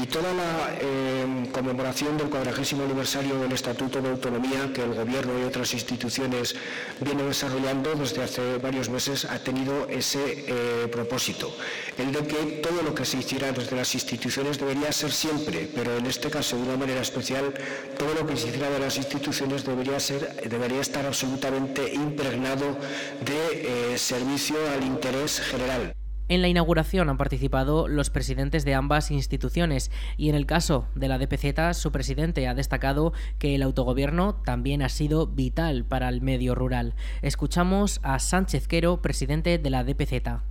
Y 0.02 0.08
toda 0.08 0.34
la 0.34 0.76
eh, 0.80 1.48
conmemoración 1.52 2.18
del 2.18 2.28
cuadragésimo 2.28 2.84
aniversario 2.86 3.38
del 3.38 3.52
Estatuto 3.52 4.02
de 4.02 4.10
Autonomía 4.10 4.74
que 4.74 4.82
el 4.82 4.96
Gobierno 4.96 5.38
y 5.40 5.44
otras 5.44 5.76
instituciones 5.76 6.56
vienen 7.00 7.28
desarrollando 7.28 7.94
desde 7.94 8.24
hace 8.24 8.58
varios 8.58 8.90
meses 8.90 9.26
ha 9.26 9.38
tenido 9.38 9.88
ese 9.90 10.46
eh, 10.48 10.88
propósito, 10.92 11.56
el 12.00 12.12
de 12.12 12.26
que 12.26 12.62
todo 12.64 12.82
lo 12.82 12.96
que 12.96 13.06
se 13.06 13.20
hiciera 13.20 13.52
desde 13.52 13.76
las 13.76 13.94
instituciones 13.94 14.58
debería 14.58 14.92
ser 14.92 15.12
siempre, 15.12 15.70
pero 15.76 15.96
en 15.96 16.08
este 16.08 16.32
caso 16.32 16.58
de 16.58 16.64
una 16.64 16.78
manera 16.78 17.02
especial, 17.02 17.54
todo 18.00 18.16
lo 18.16 18.26
que 18.26 18.38
se 18.38 18.48
hiciera 18.48 18.72
de 18.72 18.80
las 18.80 18.98
instituciones 18.98 19.64
debería, 19.64 20.00
ser, 20.00 20.50
debería 20.50 20.82
estar 20.82 21.06
absolutamente 21.06 21.94
impregnado 21.94 22.76
de 23.24 23.94
eh, 23.94 23.98
servicio 24.00 24.58
al 24.74 24.84
interés 24.84 25.42
general. 25.42 25.94
En 26.32 26.42
la 26.42 26.48
inauguración 26.48 27.10
han 27.10 27.18
participado 27.18 27.90
los 27.90 28.10
presidentes 28.10 28.64
de 28.64 28.74
ambas 28.74 29.12
instituciones 29.12 29.92
y 30.16 30.30
en 30.30 30.36
el 30.36 30.46
caso 30.46 30.88
de 30.96 31.10
la 31.10 31.18
DPZ 31.18 31.78
su 31.78 31.92
presidente 31.92 32.48
ha 32.48 32.54
destacado 32.54 33.12
que 33.38 33.54
el 33.54 33.62
autogobierno 33.62 34.36
también 34.36 34.82
ha 34.82 34.88
sido 34.88 35.28
vital 35.28 35.84
para 35.84 36.08
el 36.08 36.22
medio 36.22 36.56
rural. 36.56 36.96
Escuchamos 37.22 38.00
a 38.02 38.18
Sánchez 38.20 38.70
Quero, 38.70 39.02
presidente 39.02 39.58
de 39.58 39.70
la 39.70 39.84
DPZ. 39.84 40.51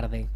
tarde. 0.00 0.28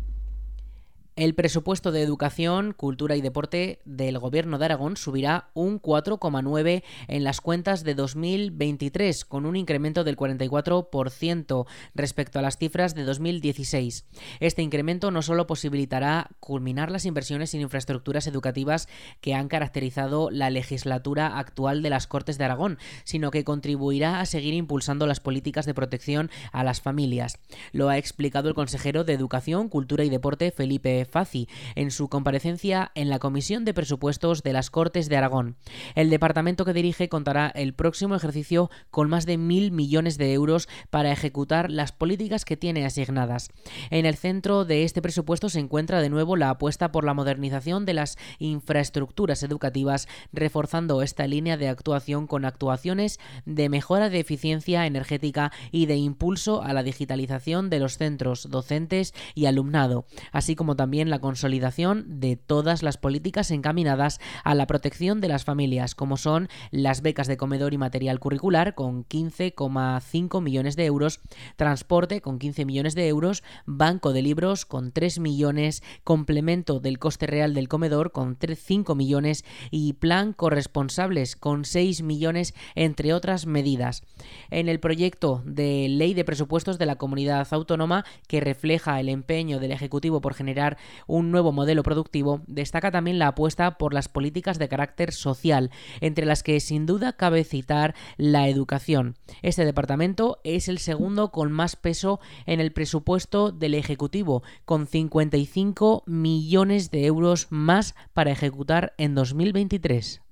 El 1.14 1.34
presupuesto 1.34 1.92
de 1.92 2.00
educación, 2.00 2.72
cultura 2.72 3.16
y 3.16 3.20
deporte 3.20 3.80
del 3.84 4.18
Gobierno 4.18 4.56
de 4.56 4.64
Aragón 4.64 4.96
subirá 4.96 5.50
un 5.52 5.78
4,9 5.78 6.82
en 7.06 7.22
las 7.22 7.42
cuentas 7.42 7.84
de 7.84 7.94
2023, 7.94 9.26
con 9.26 9.44
un 9.44 9.56
incremento 9.56 10.04
del 10.04 10.16
44% 10.16 11.66
respecto 11.94 12.38
a 12.38 12.42
las 12.42 12.56
cifras 12.56 12.94
de 12.94 13.04
2016. 13.04 14.06
Este 14.40 14.62
incremento 14.62 15.10
no 15.10 15.20
solo 15.20 15.46
posibilitará 15.46 16.30
culminar 16.40 16.90
las 16.90 17.04
inversiones 17.04 17.52
en 17.52 17.60
infraestructuras 17.60 18.26
educativas 18.26 18.88
que 19.20 19.34
han 19.34 19.48
caracterizado 19.48 20.30
la 20.30 20.48
legislatura 20.48 21.38
actual 21.38 21.82
de 21.82 21.90
las 21.90 22.06
Cortes 22.06 22.38
de 22.38 22.44
Aragón, 22.44 22.78
sino 23.04 23.30
que 23.30 23.44
contribuirá 23.44 24.20
a 24.20 24.24
seguir 24.24 24.54
impulsando 24.54 25.06
las 25.06 25.20
políticas 25.20 25.66
de 25.66 25.74
protección 25.74 26.30
a 26.52 26.64
las 26.64 26.80
familias. 26.80 27.38
Lo 27.72 27.90
ha 27.90 27.98
explicado 27.98 28.48
el 28.48 28.54
consejero 28.54 29.04
de 29.04 29.12
Educación, 29.12 29.68
Cultura 29.68 30.04
y 30.04 30.08
Deporte, 30.08 30.52
Felipe 30.52 31.01
Faci 31.04 31.48
en 31.74 31.90
su 31.90 32.08
comparecencia 32.08 32.90
en 32.94 33.08
la 33.08 33.18
Comisión 33.18 33.64
de 33.64 33.74
Presupuestos 33.74 34.42
de 34.42 34.52
las 34.52 34.70
Cortes 34.70 35.08
de 35.08 35.16
Aragón. 35.16 35.56
El 35.94 36.10
departamento 36.10 36.64
que 36.64 36.72
dirige 36.72 37.08
contará 37.08 37.48
el 37.48 37.74
próximo 37.74 38.14
ejercicio 38.14 38.70
con 38.90 39.08
más 39.08 39.26
de 39.26 39.38
mil 39.38 39.72
millones 39.72 40.18
de 40.18 40.32
euros 40.32 40.68
para 40.90 41.12
ejecutar 41.12 41.70
las 41.70 41.92
políticas 41.92 42.44
que 42.44 42.56
tiene 42.56 42.84
asignadas. 42.84 43.50
En 43.90 44.06
el 44.06 44.16
centro 44.16 44.64
de 44.64 44.84
este 44.84 45.02
presupuesto 45.02 45.48
se 45.48 45.60
encuentra 45.60 46.00
de 46.00 46.10
nuevo 46.10 46.36
la 46.36 46.50
apuesta 46.50 46.92
por 46.92 47.04
la 47.04 47.14
modernización 47.14 47.84
de 47.86 47.94
las 47.94 48.18
infraestructuras 48.38 49.42
educativas, 49.42 50.08
reforzando 50.32 51.02
esta 51.02 51.26
línea 51.26 51.56
de 51.56 51.68
actuación 51.68 52.26
con 52.26 52.44
actuaciones 52.44 53.18
de 53.44 53.68
mejora 53.68 54.10
de 54.10 54.20
eficiencia 54.20 54.86
energética 54.86 55.52
y 55.70 55.86
de 55.86 55.96
impulso 55.96 56.62
a 56.62 56.72
la 56.72 56.82
digitalización 56.82 57.70
de 57.70 57.78
los 57.78 57.98
centros 57.98 58.48
docentes 58.50 59.14
y 59.34 59.46
alumnado, 59.46 60.06
así 60.30 60.54
como 60.54 60.76
también 60.76 60.91
también 60.92 61.08
la 61.08 61.20
consolidación 61.20 62.20
de 62.20 62.36
todas 62.36 62.82
las 62.82 62.98
políticas 62.98 63.50
encaminadas 63.50 64.20
a 64.44 64.54
la 64.54 64.66
protección 64.66 65.22
de 65.22 65.28
las 65.28 65.42
familias, 65.42 65.94
como 65.94 66.18
son 66.18 66.48
las 66.70 67.00
becas 67.00 67.28
de 67.28 67.38
comedor 67.38 67.72
y 67.72 67.78
material 67.78 68.20
curricular 68.20 68.74
con 68.74 69.06
15,5 69.06 70.42
millones 70.42 70.76
de 70.76 70.84
euros, 70.84 71.20
transporte 71.56 72.20
con 72.20 72.38
15 72.38 72.66
millones 72.66 72.94
de 72.94 73.08
euros, 73.08 73.42
banco 73.64 74.12
de 74.12 74.20
libros 74.20 74.66
con 74.66 74.92
3 74.92 75.18
millones, 75.20 75.82
complemento 76.04 76.78
del 76.78 76.98
coste 76.98 77.26
real 77.26 77.54
del 77.54 77.68
comedor 77.68 78.12
con 78.12 78.36
5 78.38 78.94
millones 78.94 79.46
y 79.70 79.94
plan 79.94 80.34
corresponsables 80.34 81.36
con 81.36 81.64
6 81.64 82.02
millones, 82.02 82.52
entre 82.74 83.14
otras 83.14 83.46
medidas. 83.46 84.02
En 84.50 84.68
el 84.68 84.78
proyecto 84.78 85.42
de 85.46 85.88
ley 85.88 86.12
de 86.12 86.26
presupuestos 86.26 86.78
de 86.78 86.84
la 86.84 86.96
comunidad 86.96 87.48
autónoma 87.50 88.04
que 88.28 88.42
refleja 88.42 89.00
el 89.00 89.08
empeño 89.08 89.58
del 89.58 89.72
Ejecutivo 89.72 90.20
por 90.20 90.34
generar 90.34 90.76
un 91.06 91.30
nuevo 91.30 91.52
modelo 91.52 91.82
productivo, 91.82 92.42
destaca 92.46 92.90
también 92.90 93.18
la 93.18 93.28
apuesta 93.28 93.78
por 93.78 93.94
las 93.94 94.08
políticas 94.08 94.58
de 94.58 94.68
carácter 94.68 95.12
social, 95.12 95.70
entre 96.00 96.26
las 96.26 96.42
que 96.42 96.60
sin 96.60 96.86
duda 96.86 97.14
cabe 97.14 97.44
citar 97.44 97.94
la 98.16 98.48
educación. 98.48 99.16
Este 99.42 99.64
departamento 99.64 100.40
es 100.44 100.68
el 100.68 100.78
segundo 100.78 101.30
con 101.30 101.52
más 101.52 101.76
peso 101.76 102.20
en 102.46 102.60
el 102.60 102.72
presupuesto 102.72 103.52
del 103.52 103.74
Ejecutivo, 103.74 104.42
con 104.64 104.86
55 104.86 106.04
millones 106.06 106.90
de 106.90 107.06
euros 107.06 107.46
más 107.50 107.94
para 108.12 108.30
ejecutar 108.30 108.94
en 108.98 109.14
2023. 109.14 110.22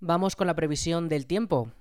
Vamos 0.00 0.36
con 0.36 0.46
la 0.46 0.54
previsión 0.54 1.08
del 1.08 1.26
tiempo. 1.26 1.72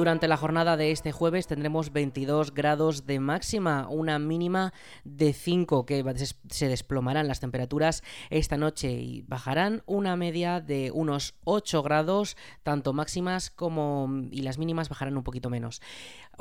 Durante 0.00 0.28
la 0.28 0.38
jornada 0.38 0.78
de 0.78 0.92
este 0.92 1.12
jueves 1.12 1.46
tendremos 1.46 1.92
22 1.92 2.54
grados 2.54 3.04
de 3.04 3.20
máxima, 3.20 3.86
una 3.90 4.18
mínima 4.18 4.72
de 5.04 5.34
5 5.34 5.84
que 5.84 6.02
se 6.48 6.68
desplomarán 6.68 7.28
las 7.28 7.40
temperaturas 7.40 8.02
esta 8.30 8.56
noche 8.56 8.92
y 8.92 9.20
bajarán 9.28 9.82
una 9.84 10.16
media 10.16 10.62
de 10.62 10.90
unos 10.90 11.34
8 11.44 11.82
grados, 11.82 12.38
tanto 12.62 12.94
máximas 12.94 13.50
como 13.50 14.08
y 14.30 14.40
las 14.40 14.56
mínimas 14.56 14.88
bajarán 14.88 15.18
un 15.18 15.22
poquito 15.22 15.50
menos. 15.50 15.82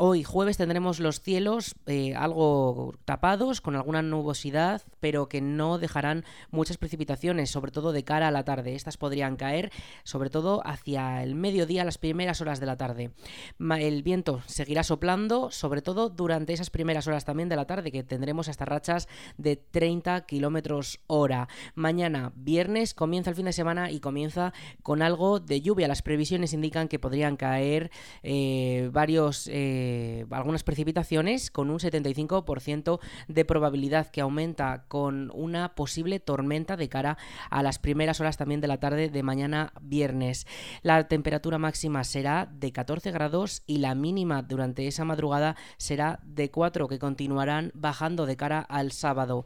Hoy 0.01 0.23
jueves 0.23 0.55
tendremos 0.55 1.01
los 1.01 1.19
cielos 1.19 1.75
eh, 1.85 2.15
algo 2.15 2.93
tapados, 3.03 3.59
con 3.59 3.75
alguna 3.75 4.01
nubosidad, 4.01 4.81
pero 5.01 5.27
que 5.27 5.41
no 5.41 5.77
dejarán 5.77 6.23
muchas 6.51 6.77
precipitaciones, 6.77 7.49
sobre 7.49 7.71
todo 7.71 7.91
de 7.91 8.05
cara 8.05 8.29
a 8.29 8.31
la 8.31 8.45
tarde. 8.45 8.75
Estas 8.75 8.95
podrían 8.95 9.35
caer, 9.35 9.73
sobre 10.05 10.29
todo 10.29 10.61
hacia 10.65 11.21
el 11.21 11.35
mediodía, 11.35 11.83
las 11.83 11.97
primeras 11.97 12.39
horas 12.39 12.61
de 12.61 12.65
la 12.65 12.77
tarde. 12.77 13.11
El 13.59 14.03
viento 14.03 14.41
seguirá 14.45 14.83
soplando, 14.83 15.51
sobre 15.51 15.81
todo 15.81 16.09
durante 16.09 16.53
esas 16.53 16.69
primeras 16.69 17.07
horas 17.07 17.25
también 17.25 17.49
de 17.49 17.55
la 17.55 17.65
tarde, 17.65 17.91
que 17.91 18.03
tendremos 18.03 18.49
hasta 18.49 18.65
rachas 18.65 19.07
de 19.37 19.55
30 19.55 20.25
kilómetros 20.25 20.99
hora. 21.07 21.47
Mañana, 21.75 22.31
viernes, 22.35 22.93
comienza 22.93 23.29
el 23.29 23.35
fin 23.35 23.45
de 23.45 23.53
semana 23.53 23.91
y 23.91 23.99
comienza 23.99 24.53
con 24.83 25.01
algo 25.01 25.39
de 25.39 25.61
lluvia. 25.61 25.87
Las 25.87 26.01
previsiones 26.01 26.53
indican 26.53 26.87
que 26.87 26.99
podrían 26.99 27.37
caer 27.37 27.91
eh, 28.23 28.89
varios. 28.93 29.49
Eh, 29.51 30.25
algunas 30.31 30.63
precipitaciones 30.63 31.51
con 31.51 31.69
un 31.69 31.79
75% 31.79 32.99
de 33.27 33.45
probabilidad 33.45 34.07
que 34.07 34.21
aumenta 34.21 34.85
con 34.87 35.31
una 35.33 35.75
posible 35.75 36.19
tormenta 36.19 36.77
de 36.77 36.89
cara 36.89 37.17
a 37.49 37.63
las 37.63 37.79
primeras 37.79 38.19
horas 38.19 38.37
también 38.37 38.61
de 38.61 38.67
la 38.67 38.79
tarde 38.79 39.09
de 39.09 39.23
mañana 39.23 39.73
viernes. 39.81 40.47
La 40.81 41.07
temperatura 41.07 41.57
máxima 41.57 42.03
será 42.03 42.49
de 42.51 42.71
14 42.71 43.11
grados 43.11 43.38
y 43.67 43.77
la 43.77 43.95
mínima 43.95 44.41
durante 44.41 44.87
esa 44.87 45.05
madrugada 45.05 45.55
será 45.77 46.19
de 46.23 46.51
4 46.51 46.87
que 46.87 46.99
continuarán 46.99 47.71
bajando 47.73 48.25
de 48.25 48.35
cara 48.35 48.59
al 48.59 48.91
sábado 48.91 49.45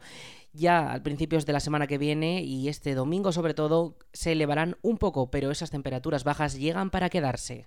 ya 0.54 0.92
al 0.92 1.02
principios 1.02 1.46
de 1.46 1.52
la 1.52 1.60
semana 1.60 1.86
que 1.86 1.98
viene 1.98 2.42
y 2.42 2.68
este 2.68 2.94
domingo 2.94 3.32
sobre 3.32 3.54
todo 3.54 3.96
se 4.12 4.32
elevarán 4.32 4.76
un 4.82 4.98
poco, 4.98 5.30
pero 5.30 5.50
esas 5.50 5.70
temperaturas 5.70 6.24
bajas 6.24 6.54
llegan 6.54 6.90
para 6.90 7.10
quedarse. 7.10 7.66